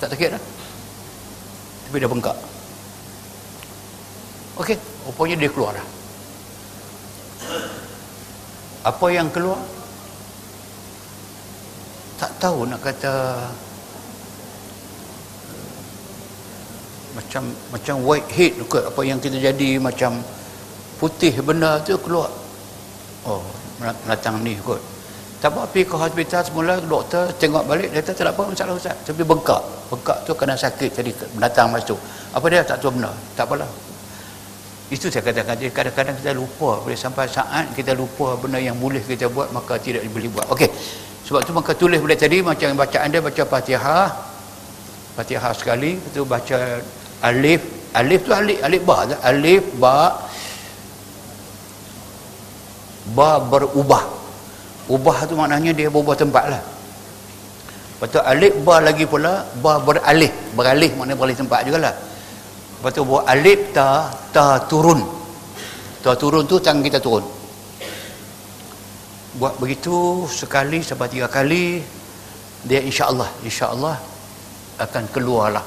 [0.03, 0.43] Tak sakit dah.
[1.87, 2.37] Tapi dah bengkak.
[4.59, 4.77] Okey,
[5.07, 6.02] rupanya dia keluar dah.
[8.83, 9.63] Apa yang keluar?
[12.19, 13.15] Tak tahu nak kata
[17.13, 20.19] macam macam white head ke apa yang kita jadi macam
[20.99, 22.31] putih benda tu keluar.
[23.23, 23.43] Oh,
[24.07, 24.83] datang ni kot.
[25.39, 28.99] Tak apa pergi ke hospital semula doktor tengok balik dia kata tak apa masalah ustaz.
[29.07, 29.63] Tapi bengkak.
[29.91, 31.99] Bengkak tu kena sakit jadi datang masuk
[32.35, 32.67] apa dia?
[32.67, 33.71] Tak tahu benar tak apalah
[34.93, 36.71] itu saya katakan kadang-kadang kita lupa.
[36.85, 40.47] Boleh sampai saat kita lupa benda yang boleh kita buat maka tidak boleh buat.
[40.53, 40.69] Okey.
[41.25, 44.09] Sebab tu maka tulis boleh tadi macam bacaan dia baca Fatihah.
[45.17, 46.59] Fatihah sekali itu baca
[47.25, 47.65] alif.
[47.97, 48.97] Alif tu alif alif ba
[49.33, 49.97] alif ba.
[53.17, 54.05] Ba berubah.
[54.93, 56.63] Ubah tu maknanya dia berubah tempat lah.
[57.97, 60.33] Lepas tu alif ba lagi pula ba beralih.
[60.53, 61.97] Beralih maknanya beralih tempat juga lah
[62.83, 64.99] lepas tu buat alif ta ta turun.
[66.03, 67.23] Ta turun tu tangan kita turun.
[69.39, 71.79] Buat begitu sekali sampai tiga kali
[72.67, 73.95] dia insya-Allah insya-Allah
[74.83, 75.63] akan keluarlah.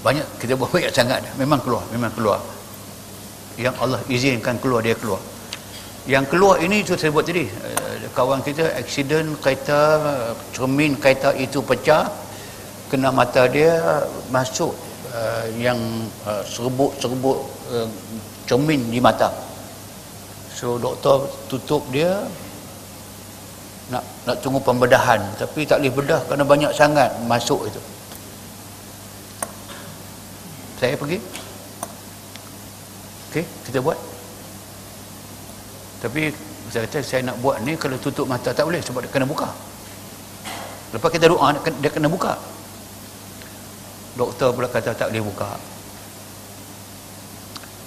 [0.00, 2.40] Banyak kita buat banyak sangat memang keluar memang keluar.
[3.60, 5.20] Yang Allah izinkan keluar dia keluar.
[6.08, 7.44] Yang keluar ini tu saya buat tadi.
[7.44, 10.00] Eh, kawan kita aksiden kereta
[10.56, 12.08] cermin kereta itu pecah.
[12.88, 14.00] Kena mata dia
[14.32, 14.72] masuk
[15.14, 15.78] uh, yang
[16.26, 17.38] uh, serbuk-serbuk
[17.74, 17.88] uh,
[18.46, 19.30] cermin di mata.
[20.54, 22.26] So doktor tutup dia
[23.90, 25.22] nak nak tunggu pembedahan.
[25.38, 27.80] Tapi tak boleh bedah kerana banyak sangat masuk itu.
[30.78, 31.18] Saya pergi.
[33.30, 33.98] Okey kita buat.
[36.00, 36.32] Tapi
[36.70, 39.50] saya kata saya nak buat ni kalau tutup mata tak boleh sebab dia kena buka.
[40.90, 42.34] Lepas kita doa dia kena buka
[44.18, 45.48] doktor pula kata tak boleh buka.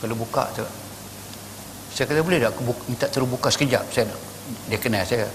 [0.04, 0.64] Kalau buka tu
[1.94, 2.54] saya kata boleh tak?
[2.88, 4.20] Minta terus buka sekejap saya nak
[4.68, 5.28] dia kenal saya.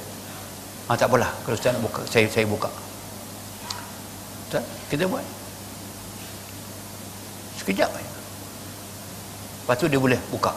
[0.88, 2.70] Ah, tak apalah kalau saya nak buka saya saya buka.
[4.48, 5.24] Tak kita buat.
[7.60, 8.12] Sekejap aja.
[9.64, 10.52] Lepas tu dia boleh buka.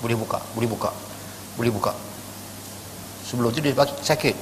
[0.00, 0.90] Boleh buka boleh buka
[1.54, 1.92] boleh buka.
[3.24, 4.36] Sebelum tu dia sakit.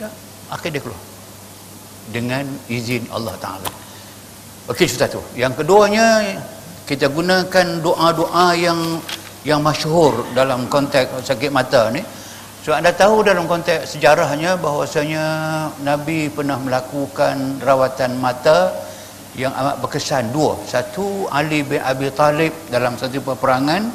[0.00, 0.12] Dah
[0.52, 1.00] akhir dia keluar.
[2.12, 3.81] Dengan izin Allah Ta'ala
[4.70, 5.18] Okey sudah tu.
[5.34, 6.38] Yang keduanya
[6.86, 8.78] kita gunakan doa-doa yang
[9.42, 11.98] yang masyhur dalam konteks sakit mata ni.
[12.62, 15.24] So anda tahu dalam konteks sejarahnya bahawasanya
[15.82, 18.70] Nabi pernah melakukan rawatan mata
[19.34, 20.30] yang amat berkesan.
[20.30, 20.54] Dua.
[20.62, 23.90] Satu Ali bin Abi Talib dalam satu peperangan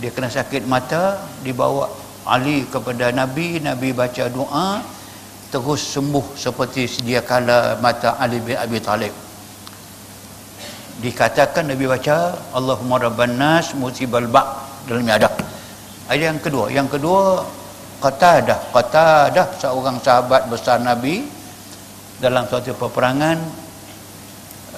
[0.00, 1.84] dia kena sakit mata dibawa
[2.24, 4.80] Ali kepada Nabi Nabi baca doa
[5.52, 9.27] terus sembuh seperti sedia kala mata Ali bin Abi Talib
[10.98, 15.30] dikatakan Nabi baca Allahumma rabban nas musibal ba' dalam ada.
[16.10, 16.66] Ayat yang kedua.
[16.72, 17.44] Yang kedua
[17.98, 18.58] Qatadah.
[18.70, 21.26] Qatadah seorang sahabat besar Nabi
[22.22, 23.38] dalam suatu peperangan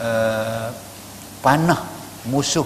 [0.01, 0.69] uh,
[1.45, 1.81] panah
[2.29, 2.65] musuh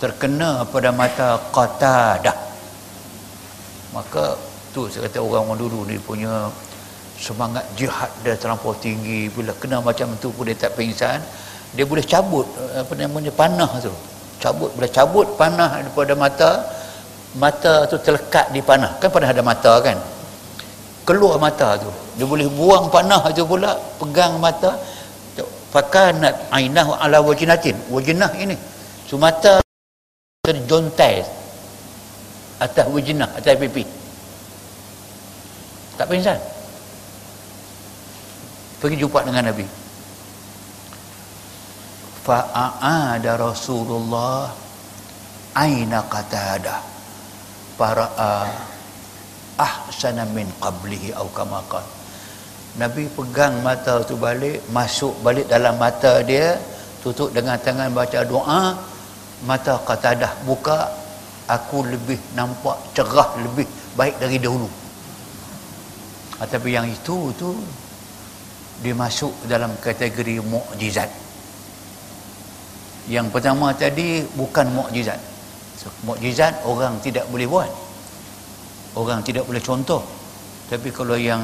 [0.00, 2.36] terkena pada mata Qatadah.
[3.96, 4.36] Maka
[4.76, 6.52] tu saya kata orang-orang dulu ni punya
[7.16, 9.32] semangat jihad dia terlampau tinggi.
[9.32, 11.20] Bila kena macam tu pun dia tak pingsan
[11.76, 13.92] dia boleh cabut apa namanya panah tu.
[14.40, 16.50] Cabut bila cabut panah daripada mata
[17.36, 18.96] mata tu terlekat di panah.
[18.96, 20.00] Kan panah ada mata kan?
[21.04, 21.92] Keluar mata tu.
[22.16, 24.72] Dia boleh buang panah tu pula pegang mata.
[25.70, 27.76] Fakanat ainahu ala wajinatin.
[27.92, 28.56] Wajinah ini.
[29.04, 29.60] So mata
[30.40, 31.20] terjontai
[32.56, 33.84] atas wujinah atas pipi.
[36.00, 36.40] Tak pingsan
[38.80, 39.64] pergi jumpa dengan Nabi
[42.26, 44.50] fa'a'ada Rasulullah
[45.54, 46.82] aina qatada
[47.78, 48.34] fara'a
[49.66, 51.62] ahsana min qablihi au kama
[52.76, 56.60] Nabi pegang mata tu balik masuk balik dalam mata dia
[57.00, 58.76] tutup dengan tangan baca doa
[59.48, 60.92] mata qatadah buka
[61.48, 63.64] aku lebih nampak cerah lebih
[63.96, 64.68] baik dari dahulu.
[66.36, 67.56] Ah, tapi yang itu tu
[68.84, 71.08] dia masuk dalam kategori mukjizat
[73.06, 75.18] yang pertama tadi bukan mukjizat
[75.78, 77.70] so, mukjizat orang tidak boleh buat
[78.98, 80.02] orang tidak boleh contoh
[80.66, 81.42] tapi kalau yang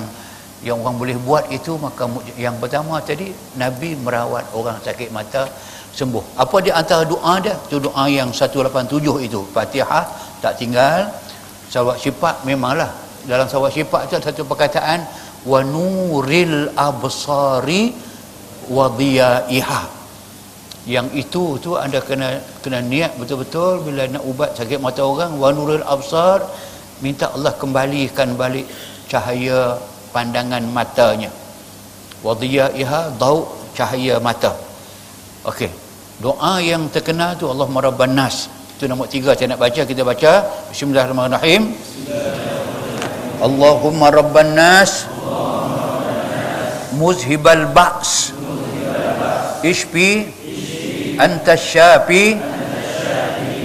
[0.62, 2.06] yang orang boleh buat itu maka
[2.38, 5.50] yang pertama tadi Nabi merawat orang sakit mata
[5.92, 6.40] sembuh.
[6.40, 7.52] Apa di antara doa dia?
[7.68, 9.40] Itu doa yang 187 itu.
[9.52, 10.04] Fatihah
[10.40, 11.12] tak tinggal.
[11.68, 12.88] Sawak sifat memanglah.
[13.28, 15.04] Dalam sawak sifat itu ada satu perkataan
[15.46, 17.92] wa nuril absari
[18.72, 18.88] wa.
[20.82, 25.54] Yang itu tu anda kena kena niat betul-betul bila nak ubat sakit mata orang wa
[25.54, 26.42] nuril absar
[26.98, 28.66] minta Allah kembalikan balik
[29.06, 29.78] cahaya
[30.10, 31.30] pandangan matanya.
[32.26, 33.46] Wa dhiyaiha dau
[33.78, 34.58] cahaya mata.
[35.46, 35.70] Okey
[36.18, 38.50] doa yang terkenal tu Allah Rabban Nas.
[38.74, 40.32] Itu nombor tiga saya nak baca kita baca.
[40.74, 41.62] Bismillahirrahmanirrahim.
[41.70, 42.62] Bismillahirrahmanirrahim
[43.42, 45.10] Allahumma rabban nas.
[46.94, 48.30] Muzhibal ba's
[49.66, 50.30] ishfi
[51.18, 52.36] anta syafi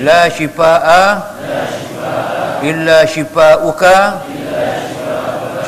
[0.03, 1.05] la shifaa
[2.63, 4.21] illa shifauka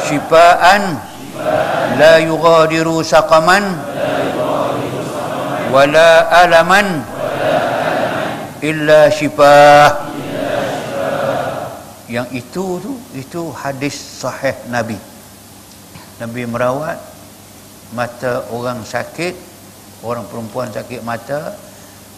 [0.07, 0.97] shifaan
[1.99, 3.77] la yughadiru saqaman
[5.69, 7.05] wala alaman
[8.65, 10.09] illa shifaa
[12.09, 14.97] yang itu tu itu hadis sahih Nabi.
[16.17, 16.97] Nabi merawat
[17.93, 19.37] mata orang sakit
[20.01, 21.53] orang perempuan sakit mata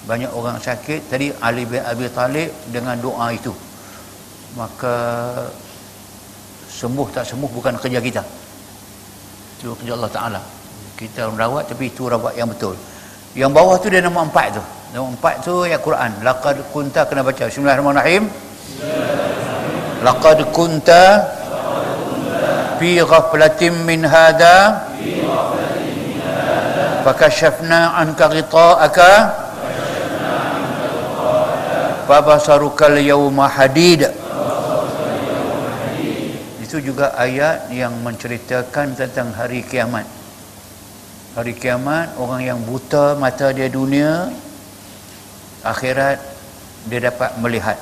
[0.06, 1.10] banyak orang sakit.
[1.10, 3.54] Tadi Ali bin Abi Talib dengan doa itu.
[4.58, 4.96] Maka
[6.68, 8.24] sembuh tak sembuh bukan kerja kita.
[9.62, 10.42] Itu kerja Allah Ta'ala.
[10.98, 12.74] Kita merawat tapi itu rawat yang betul.
[13.38, 14.64] Yang bawah tu dia nombor empat tu.
[14.98, 16.12] Nombor empat tu ya Quran.
[16.26, 17.44] Laqad kunta kena baca.
[17.48, 18.24] Bismillahirrahmanirrahim.
[20.02, 21.04] Laqad kunta
[22.82, 24.90] fi ghaflatin min hada
[27.06, 29.12] fakashafna anka ghita'aka
[32.12, 34.04] fabasarukal yawma hadid.
[36.60, 40.04] Itu juga ayat yang menceritakan tentang hari kiamat.
[41.40, 44.28] Hari kiamat orang yang buta mata dia dunia
[45.64, 46.20] akhirat
[46.92, 47.80] dia dapat melihat.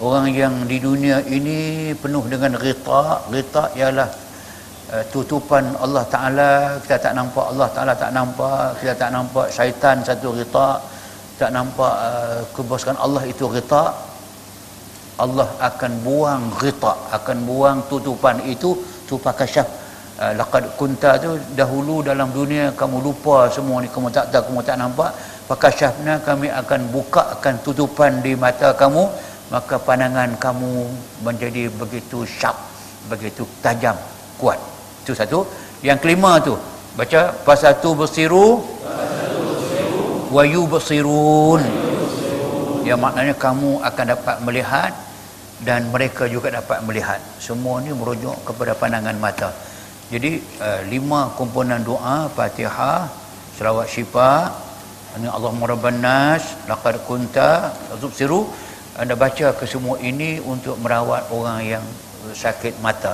[0.00, 3.28] Orang yang di dunia ini penuh dengan rita.
[3.28, 4.08] Rita ialah
[4.94, 6.52] uh, tutupan Allah Ta'ala.
[6.80, 8.78] Kita tak nampak Allah Ta'ala tak nampak.
[8.80, 10.80] Kita tak nampak syaitan satu rita
[11.40, 13.84] tak nampak uh, keboskan Allah itu rita
[15.24, 18.70] Allah akan buang rita akan buang tutupan itu.
[19.08, 19.16] Tu
[19.54, 19.68] syaf
[20.22, 24.60] uh, laqad kunta tu dahulu dalam dunia kamu lupa semua ni kamu tak tahu kamu
[24.68, 25.10] tak nampak.
[25.78, 29.04] Syafna kami akan buka akan tutupan di mata kamu
[29.54, 30.70] maka pandangan kamu
[31.24, 32.58] menjadi begitu sharp
[33.08, 33.96] begitu tajam
[34.36, 34.60] kuat.
[35.02, 35.40] Itu satu.
[35.80, 36.54] Yang kelima tu
[36.98, 38.60] baca pasal tu bersiru
[40.28, 41.62] wa yubsirun.
[42.84, 44.92] Yang maknanya kamu akan dapat melihat
[45.64, 47.20] dan mereka juga dapat melihat.
[47.36, 49.50] Semua ni merujuk kepada pandangan mata.
[50.08, 53.04] Jadi uh, lima komponen doa Fatihah
[53.60, 54.48] selawat syifa
[55.20, 58.48] ini Allahumma rabban nas laqad kunta tubsiru
[58.96, 61.84] anda baca ke semua ini untuk merawat orang yang
[62.32, 63.12] sakit mata.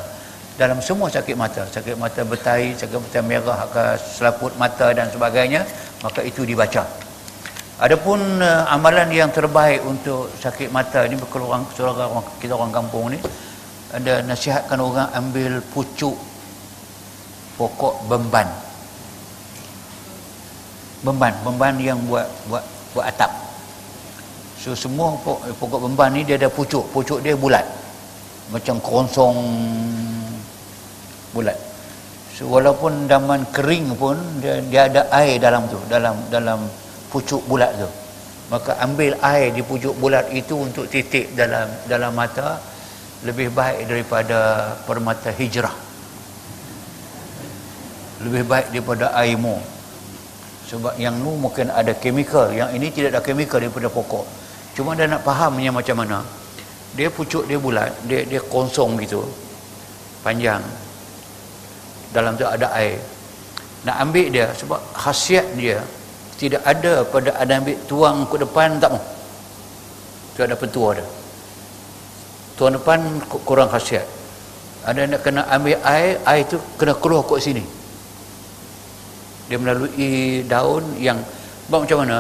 [0.55, 3.59] Dalam semua sakit mata sakit mata betai sakit mata merah
[3.99, 5.67] selaput mata dan sebagainya
[5.99, 7.04] maka itu dibaca
[7.83, 13.11] adapun uh, amalan yang terbaik untuk sakit mata ni kalau orang, orang kita orang kampung
[13.15, 13.19] ni
[13.95, 16.15] ada nasihatkan orang ambil pucuk
[17.55, 18.47] pokok bemban.
[21.07, 22.65] Bemban bemban yang buat buat
[22.95, 23.31] buat atap.
[24.59, 26.91] So semua pokok, pokok bemban ni dia ada pucuk.
[26.91, 27.67] Pucuk dia bulat.
[28.51, 29.35] Macam konsong
[31.35, 31.59] bulat.
[32.35, 36.67] So, walaupun daman kering pun dia, dia ada air dalam tu dalam dalam
[37.15, 37.87] pucuk bulat tu.
[38.51, 42.59] Maka ambil air di pucuk bulat itu untuk titik dalam dalam mata
[43.23, 45.73] lebih baik daripada permata hijrah.
[48.27, 49.57] Lebih baik daripada air mu.
[50.67, 54.27] Sebab yang nu mungkin ada kemikal yang ini tidak ada kemikal daripada pokok.
[54.75, 56.19] Cuma dia nak fahamnya macam mana.
[56.99, 59.23] Dia pucuk dia bulat dia dia kosong gitu.
[60.27, 60.61] Panjang.
[62.13, 62.99] Dalam tu ada air.
[63.89, 65.81] Nak ambil dia sebab khasiat dia
[66.35, 69.03] tidak ada pada ada ambil tuang ke depan tak mau.
[70.35, 71.07] Tu ada petua dia.
[72.59, 72.99] Tuang depan
[73.47, 74.07] kurang khasiat.
[74.85, 77.63] Ada nak kena ambil air air tu kena keluar kat sini.
[79.47, 81.23] Dia melalui daun yang
[81.71, 82.19] buat macam mana?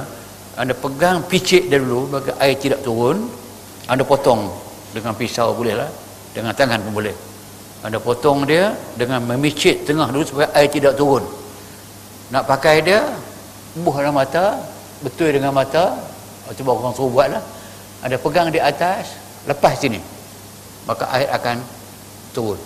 [0.55, 3.27] Anda pegang picit dia dulu bagi air tidak turun.
[3.91, 4.49] Anda potong
[4.95, 5.91] dengan pisau boleh lah.
[6.31, 7.15] Dengan tangan pun boleh.
[7.85, 11.21] Anda potong dia dengan memicit tengah dulu supaya air tidak turun.
[12.33, 13.03] Nak pakai dia
[13.81, 14.63] buh dalam mata
[15.03, 15.99] betul dengan mata
[16.55, 17.43] cuba orang suruh buat lah
[18.05, 19.19] anda pegang di atas
[19.49, 20.15] lepas sini
[20.85, 21.57] maka air akan
[22.37, 22.61] turun.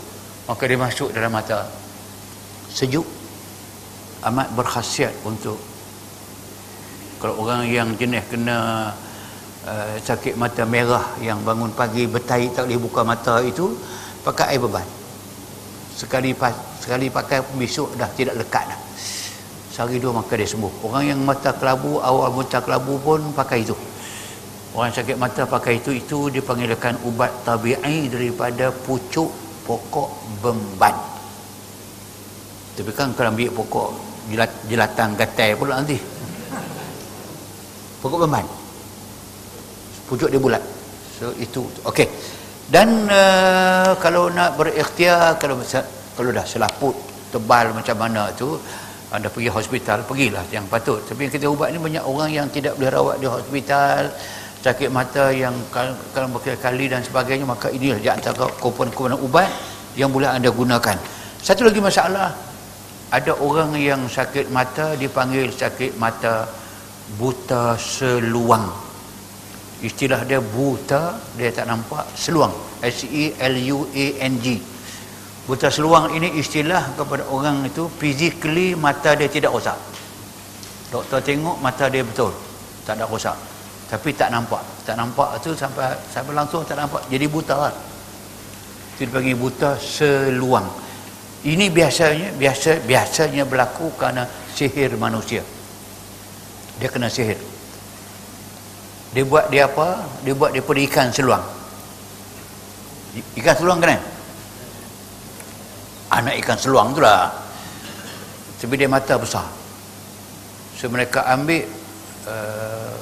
[0.51, 1.69] Maka dia masuk dalam mata.
[2.69, 3.07] Sejuk
[4.27, 5.57] amat berkhasiat untuk
[7.23, 8.91] kalau orang yang jenis kena
[9.67, 13.75] uh, sakit mata merah yang bangun pagi bertahi tak boleh buka mata itu
[14.27, 14.87] pakai air beban.
[15.95, 16.35] Sekali
[16.79, 18.81] sekali pakai besok dah tidak lekat dah
[19.79, 20.91] sehari dua maka dia sembuh.
[20.91, 23.79] Orang yang mata kelabu awal mata kelabu pun pakai itu.
[24.75, 29.31] Orang sakit mata pakai itu itu dipanggilkan ubat tabi'i daripada pucuk
[29.63, 30.99] pokok bemban.
[32.75, 33.89] Tapi kan kalau ambil pokok
[34.27, 35.95] jelat, jelatan gatai pula nanti.
[38.03, 38.47] Pokok bemban.
[40.11, 40.63] Pucuk dia bulat.
[41.23, 41.63] So itu.
[41.87, 42.11] Okey.
[42.67, 45.63] Dan uh, kalau nak berikhtiar kalau
[46.19, 46.99] kalau dah selaput
[47.31, 48.59] tebal macam mana tu
[49.09, 51.01] anda pergi hospital pergilah yang patut.
[51.01, 54.13] Tapi kita ubat ni banyak orang yang tidak boleh rawat di hospital
[54.59, 59.49] sakit mata yang kalau berkali-kali dan sebagainya maka inilah di antara komponen-komponen ubat
[59.97, 60.97] yang boleh anda gunakan.
[61.41, 62.37] Satu lagi masalah
[63.09, 66.45] ada orang yang sakit mata dipanggil sakit mata
[67.17, 68.69] buta seluang.
[69.81, 72.53] Istilah dia buta dia tak nampak seluang.
[72.85, 74.78] S E L U A N G
[75.49, 79.81] buta seluang ini istilah kepada orang itu physically mata dia tidak rosak.
[80.93, 82.37] Doktor tengok mata dia betul.
[82.85, 83.33] Tak ada rosak.
[83.89, 84.61] Tapi tak nampak.
[84.85, 87.01] Tak nampak tu sampai sampai langsung tak nampak.
[87.09, 87.73] Jadi buta lah.
[88.93, 90.69] Itu dipanggil buta seluang.
[91.49, 95.41] Ini biasanya biasa biasanya berlaku kerana sihir manusia.
[96.77, 97.41] Dia kena sihir.
[99.17, 100.05] Dia buat dia apa?
[100.21, 101.45] Dia buat dia pada ikan seluang.
[103.41, 104.18] Ikan seluang kena
[106.09, 107.29] anak ikan seluang tu lah.
[108.59, 109.47] Tapi dia mata besar.
[110.75, 111.67] So mereka ambil
[112.27, 112.95] uh,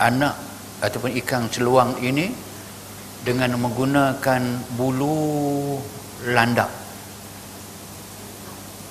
[0.00, 0.34] anak
[0.82, 2.28] ataupun ikan seluang ini
[3.22, 4.42] dengan menggunakan
[4.74, 5.78] bulu
[6.28, 6.68] landak.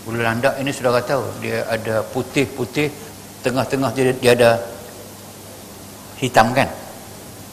[0.08, 2.90] Bulu landak ini sudah tahu dia ada putih-putih
[3.46, 4.52] tengah-tengah dia, dia ada
[6.18, 6.70] hitam kan.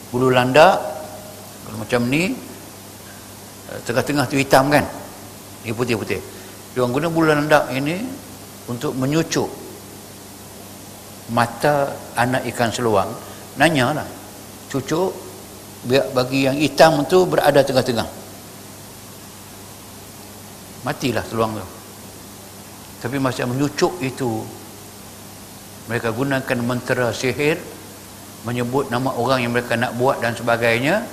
[0.09, 0.81] Bulu landak
[1.69, 2.33] kalau macam ni
[3.69, 4.81] eh, tengah-tengah tu hitam kan
[5.63, 6.19] ini putih-putih.
[6.73, 7.99] Dia orang guna bulan landak ini
[8.69, 9.49] untuk menyucuk
[11.33, 13.09] mata anak ikan seluang.
[13.57, 14.07] Nanya lah.
[14.69, 15.11] Cucuk
[15.89, 18.07] biar bagi yang hitam tu berada tengah-tengah.
[20.85, 21.67] Matilah seluang tu.
[22.99, 24.43] Tapi masa menyucuk itu
[25.89, 27.57] mereka gunakan mentera sihir
[28.47, 31.03] menyebut nama orang yang mereka nak buat dan sebagainya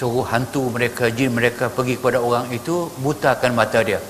[0.00, 4.00] suruh hantu mereka jin mereka pergi kepada orang itu butakan mata dia.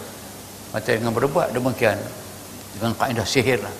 [0.70, 1.98] Mata dengan berbuat demikian
[2.78, 3.74] dengan kaedah sihir lah.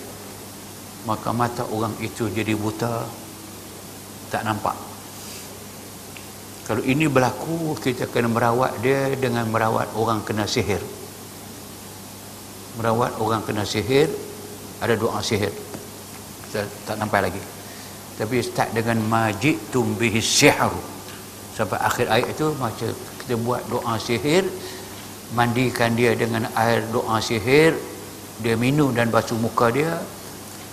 [1.07, 3.07] Maka mata orang itu jadi buta
[4.27, 4.75] tak nampak.
[6.67, 10.83] Kalau ini berlaku kita kena merawat dia dengan merawat orang kena sihir.
[12.75, 14.11] Merawat orang kena sihir
[14.83, 15.55] ada doa sihir.
[16.51, 17.39] Tak, tak nampak lagi.
[18.19, 20.90] Tapi start dengan majid tumbihi sihru
[21.61, 22.89] sampai akhir ayat itu macam
[23.21, 24.49] kita buat doa sihir
[25.37, 27.77] mandikan dia dengan air doa sihir
[28.41, 30.01] dia minum dan basuh muka dia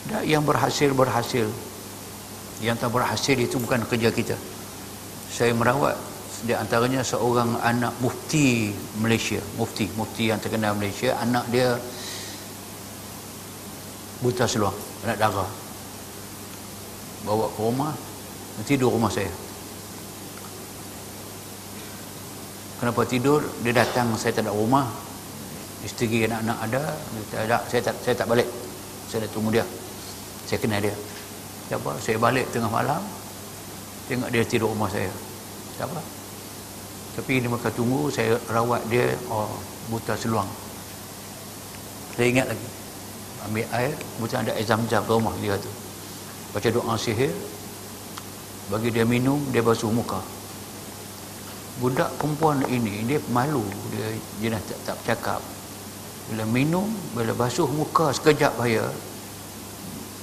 [0.08, 1.44] dan yang berhasil berhasil
[2.64, 4.34] yang tak berhasil itu bukan kerja kita.
[5.30, 5.94] Saya merawat
[6.42, 8.70] di antaranya seorang anak mufti
[9.02, 11.74] Malaysia mufti mufti yang terkenal Malaysia anak dia
[14.22, 15.50] buta seluang anak darah
[17.26, 17.90] bawa ke rumah
[18.62, 19.26] tidur rumah saya
[22.78, 23.42] kenapa tidur?
[23.66, 24.86] Dia datang saya tak ada rumah.
[25.82, 26.82] Isteri anak-anak ada?
[26.94, 27.58] Dia tak ada.
[27.66, 28.48] Saya tak saya tak balik.
[29.10, 29.64] Saya dah tunggu dia.
[30.46, 30.94] Saya kenal dia.
[31.68, 33.02] Siapa saya balik tengah malam.
[34.08, 35.10] Tengok dia tidur rumah saya.
[35.76, 36.00] Siapa
[37.18, 39.50] tapi dia mereka tunggu saya rawat dia oh
[39.90, 40.46] buta seluang.
[42.14, 42.68] Saya ingat lagi.
[43.42, 45.66] Ambil air buta ada air zam-zam rumah dia tu.
[46.54, 47.34] Baca doa sihir.
[48.70, 50.22] Bagi dia minum dia basuh muka
[51.78, 53.62] budak perempuan ini dia malu
[54.42, 55.40] dia dah tak, tak bercakap
[56.28, 58.90] bila minum bila basuh muka sekejap bahaya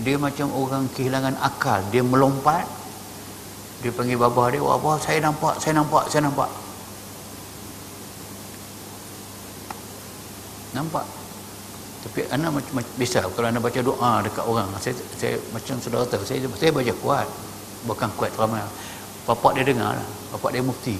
[0.04, 1.80] dia macam orang kehilangan akal.
[1.88, 2.68] Dia melompat
[3.80, 6.50] dia panggil baba dia baba saya nampak saya nampak saya nampak.
[10.76, 11.06] Nampak?
[12.06, 16.44] Tapi anak macam, biasa kalau anda baca doa dekat orang saya, saya macam saudara saya,
[16.44, 17.28] saya baca kuat
[17.88, 18.62] bukan kuat ramai
[19.26, 20.08] bapak dia dengar lah.
[20.36, 21.00] bapak dia mufti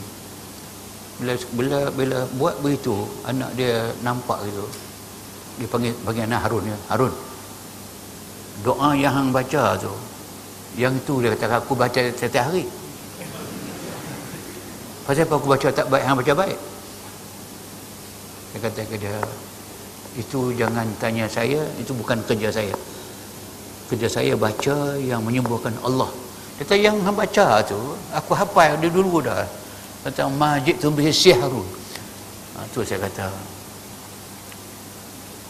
[1.16, 4.68] bila bila bila buat begitu anak dia nampak gitu.
[5.64, 6.78] Dia panggil panggil anak Harun ya.
[6.92, 7.14] Harun.
[8.68, 9.92] Doa yang hang baca tu
[10.76, 12.68] yang tu dia kata aku baca setiap hari.
[15.08, 16.60] Pasal apa aku baca tak baik hang baca baik?
[18.52, 19.18] Dia kata ke dia
[20.16, 22.76] itu jangan tanya saya itu bukan kerja saya.
[23.88, 26.12] Kerja saya baca yang menyembuhkan Allah.
[26.60, 27.80] Dia kata yang hang baca tu
[28.12, 29.48] aku hafal dia dulu dah
[30.06, 31.66] tentang majid tu bihi sihrun
[32.54, 33.26] ha, tu saya kata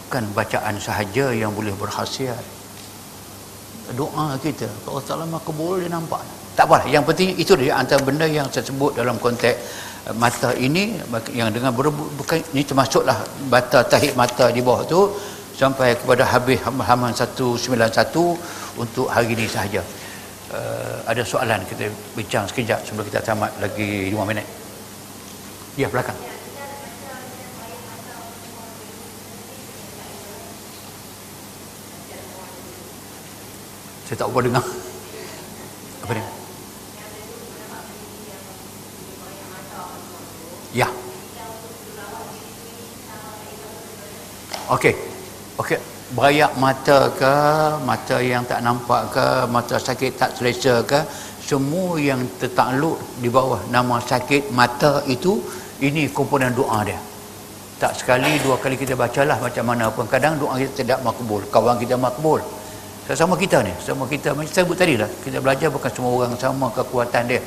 [0.08, 2.40] bukan bacaan sahaja yang boleh berkhasiat.
[3.92, 6.24] Doa kita kalau tak lama kebul dia nampak.
[6.56, 9.56] Tak apa yang penting itu dia antara benda yang saya sebut dalam konteks
[10.08, 10.96] eh, mata ini
[11.36, 13.18] yang dengan berebut bukan ini termasuklah
[13.52, 15.12] bata tahik mata di bawah tu
[15.52, 19.84] sampai kepada habis halaman 191 untuk hari ini sahaja
[20.52, 24.46] uh, ada soalan kita bincang sekejap sebelum kita tamat lagi 5 minit
[25.76, 26.16] Ya, belakang.
[34.08, 34.64] Saya tak apa dengar.
[36.00, 36.24] Apa dia?
[40.72, 40.88] Ya.
[44.72, 44.96] Okey.
[45.60, 45.95] Okey.
[46.14, 47.34] Berayak mata ke,
[47.82, 51.02] mata yang tak nampak ke, mata sakit tak selesa ke,
[51.42, 55.42] semua yang tertakluk di bawah nama sakit mata itu,
[55.82, 57.00] ini komponen doa dia.
[57.82, 60.06] Tak sekali, dua kali kita bacalah macam mana pun.
[60.06, 61.42] Kadang doa kita tidak makbul.
[61.50, 62.40] Kawan kita makbul
[63.14, 66.34] sama kita ni sama kita macam saya sebut tadi lah kita belajar bukan semua orang
[66.34, 67.40] sama kekuatan dia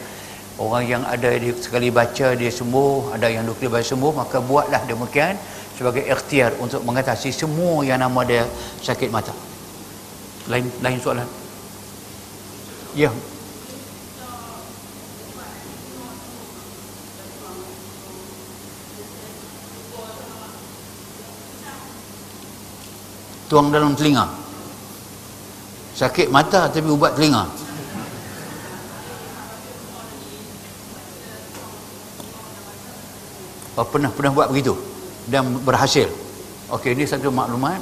[0.55, 4.37] orang yang ada dia sekali baca dia sembuh ada yang dua kali baca sembuh maka
[4.39, 5.35] buatlah demikian
[5.79, 8.43] sebagai ikhtiar untuk mengatasi semua yang nama dia
[8.83, 9.31] sakit mata.
[10.51, 11.23] Lain lain soalan?
[12.99, 13.07] Ya.
[23.47, 24.27] Tuang dalam telinga.
[25.95, 27.47] Sakit mata tapi ubat telinga.
[33.79, 34.88] Oh, pernah pernah buat begitu
[35.29, 36.09] dan berhasil.
[36.69, 37.81] Okey, ini satu maklumat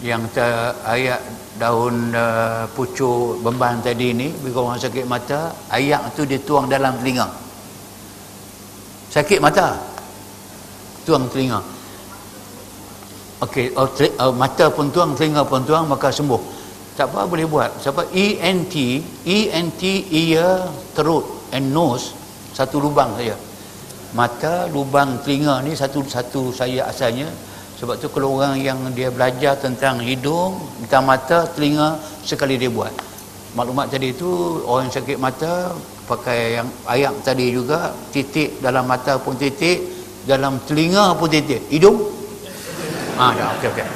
[0.00, 1.20] yang ter, ayat
[1.60, 6.96] daun uh, pucuk beban tadi ni bila orang sakit mata ayat tu dia tuang dalam
[6.98, 7.28] telinga.
[9.10, 9.76] Sakit mata.
[11.04, 11.60] Tuang telinga.
[13.40, 13.88] Okey, oh,
[14.20, 16.62] oh, mata pun tuang, telinga pun tuang, maka sembuh.
[16.94, 17.80] Tak apa boleh buat.
[17.80, 18.74] Sebab ENT
[19.24, 19.82] ENT
[20.12, 21.24] ear throat
[21.54, 22.12] and nose
[22.52, 23.49] satu lubang saja
[24.18, 27.28] mata lubang telinga ni satu satu saya asalnya
[27.78, 31.96] sebab tu kalau orang yang dia belajar tentang hidung tentang mata telinga
[32.26, 32.92] sekali dia buat
[33.54, 34.30] maklumat tadi tu
[34.66, 35.72] orang sakit mata
[36.10, 39.78] pakai yang ayam tadi juga titik dalam mata pun titik
[40.26, 41.98] dalam telinga pun titik hidung
[43.16, 43.88] ah dah okey okey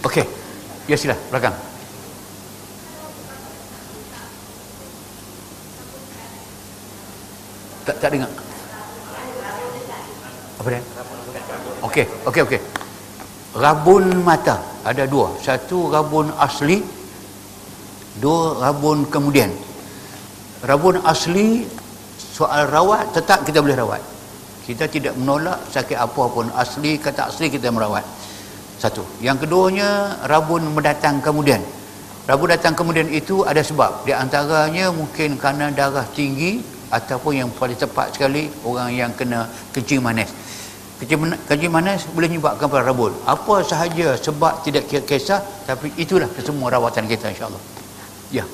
[0.00, 0.24] Okey.
[0.88, 1.52] Ya sila, belakang.
[7.90, 8.30] Tak tak dengar.
[10.62, 10.82] Apa dia?
[11.82, 12.60] Okey, okey okey.
[13.58, 15.34] Rabun mata ada dua.
[15.42, 16.86] Satu rabun asli,
[18.22, 19.50] dua rabun kemudian.
[20.62, 21.66] Rabun asli
[22.14, 23.98] soal rawat tetap kita boleh rawat.
[24.62, 28.06] Kita tidak menolak sakit apa pun asli kata asli kita merawat.
[28.78, 29.02] Satu.
[29.18, 31.58] Yang keduanya, rabun mendatang kemudian.
[32.30, 34.06] Rabun datang kemudian itu ada sebab.
[34.06, 40.02] Di antaranya mungkin kerana darah tinggi ataupun yang paling tepat sekali orang yang kena kencing
[40.02, 40.30] manis.
[41.00, 43.14] Kencing, manis boleh menyebabkan pada rabun.
[43.24, 47.62] Apa sahaja sebab tidak kisah tapi itulah semua rawatan kita insyaAllah.
[48.34, 48.44] Ya.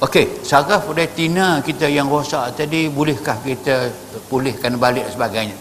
[0.00, 3.92] Okey, saraf retina kita yang rosak tadi bolehkah kita
[4.32, 5.56] pulihkan balik dan sebagainya?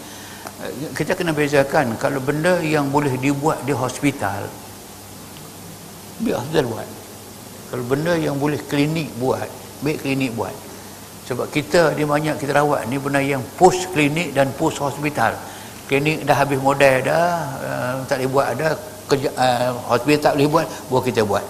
[0.91, 4.43] Kita kena bezakan kalau benda yang boleh dibuat di hospital
[6.19, 6.89] biar afdal buat.
[7.71, 9.47] Kalau benda yang boleh klinik buat,
[9.79, 10.51] baik klinik buat.
[11.31, 15.31] Sebab kita di banyak kita rawat ni benda yang post klinik dan post hospital.
[15.87, 17.29] Klinik dah habis modal dah,
[17.63, 18.73] uh, tak boleh buat dah,
[19.07, 21.45] kerja, uh, hospital tak boleh buat, buat kita buat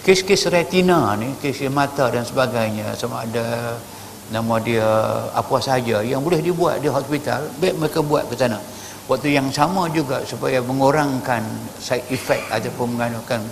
[0.00, 3.76] kes-kes retina ni kes mata dan sebagainya sama ada
[4.30, 4.86] nama dia
[5.34, 8.58] apa sahaja yang boleh dibuat di hospital baik mereka buat ke sana
[9.10, 11.42] waktu yang sama juga supaya mengurangkan
[11.82, 13.42] side effect ataupun menggunakan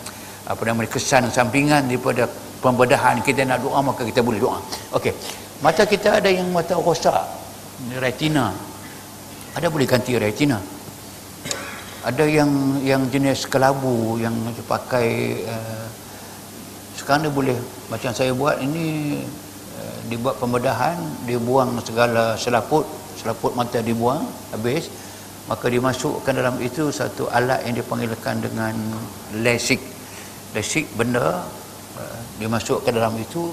[0.48, 2.24] apa nama kesan sampingan daripada
[2.62, 4.58] pembedahan kita nak doa maka kita boleh doa.
[4.94, 5.14] Okey,
[5.62, 7.20] mata kita ada yang mata rosak.
[8.02, 8.50] Retina.
[9.54, 10.58] Ada boleh ganti retina?
[12.02, 14.34] Ada yang yang jenis kelabu yang
[14.66, 15.86] pakai uh,
[16.94, 17.58] sekarang dia boleh
[17.90, 19.18] macam saya buat ini
[20.08, 20.96] dibuat pembedahan
[21.28, 22.84] dia buang segala selaput
[23.18, 24.22] selaput mata dibuang
[24.54, 24.88] habis.
[25.48, 28.76] Maka dimasukkan dalam itu satu alat yang dipanggilkan dengan
[29.40, 29.80] lasik.
[30.52, 31.40] Lasik benda
[31.96, 33.48] uh, dimasukkan dalam itu.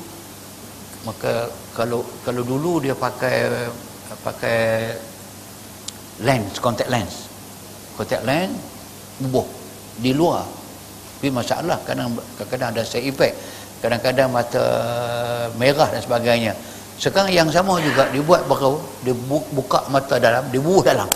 [1.08, 3.72] Maka kalau kalau dulu dia pakai
[4.28, 4.92] pakai
[6.28, 7.32] lens contact lens.
[7.96, 8.52] Contact lens
[9.24, 9.48] bubuh
[10.04, 10.44] di luar.
[11.16, 13.40] Tapi masalah kadang-kadang ada side effect
[13.86, 14.66] kadang-kadang mata
[15.62, 16.58] merah dan sebagainya.
[16.98, 19.14] Sekarang yang sama juga dibuat baru dia
[19.54, 21.08] buka mata dalam dia buuh dalam.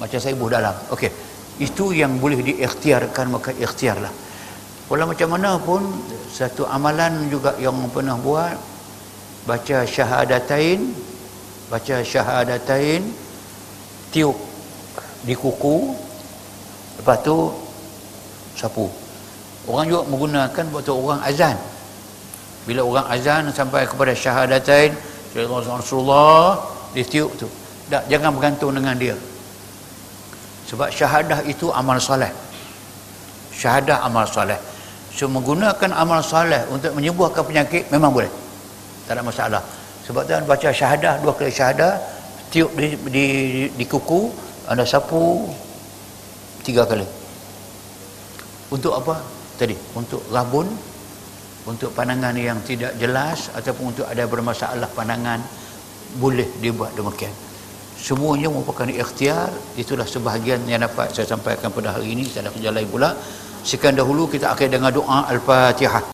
[0.00, 0.72] Macam saya buuh dalam.
[0.88, 1.12] Okey.
[1.60, 4.12] Itu yang boleh diikhtiarkan maka ikhtiarlah.
[4.88, 5.82] Walau macam mana pun
[6.32, 8.54] satu amalan juga yang pernah buat
[9.46, 10.90] baca syahadatain
[11.70, 13.02] baca syahadatain
[14.10, 14.34] tiup
[15.22, 15.94] di kuku
[17.02, 17.50] lepas tu
[18.58, 18.90] sapu
[19.66, 21.56] orang juga menggunakan waktu orang azan.
[22.66, 24.90] Bila orang azan sampai kepada syahadatain
[25.36, 26.58] Rasulullah
[26.96, 27.46] dia tiup tu.
[27.86, 29.14] Tak, jangan bergantung dengan dia.
[30.66, 32.32] Sebab syahadah itu amal soleh.
[33.54, 34.58] Syahadah amal soleh.
[35.14, 38.28] So menggunakan amal soleh untuk menyembuhkan penyakit memang boleh.
[39.06, 39.62] Tak ada masalah.
[40.02, 41.98] Sebab tu baca syahadah dua kali syahadah
[42.50, 43.24] tiup di, di, di,
[43.70, 44.34] di kuku
[44.66, 45.46] anda sapu
[46.66, 47.06] tiga kali.
[48.74, 49.22] Untuk apa
[49.56, 50.68] tadi untuk rabun
[51.66, 55.42] untuk pandangan yang tidak jelas ataupun untuk ada bermasalah pandangan
[56.22, 57.34] boleh dibuat demikian.
[57.96, 59.50] Semuanya merupakan ikhtiar.
[59.74, 62.22] Itulah sebahagian yang dapat saya sampaikan pada hari ini.
[62.28, 63.10] Saya ada kerja lain pula.
[63.66, 66.04] Sekian dahulu kita akhir dengan doa Al-Fatihah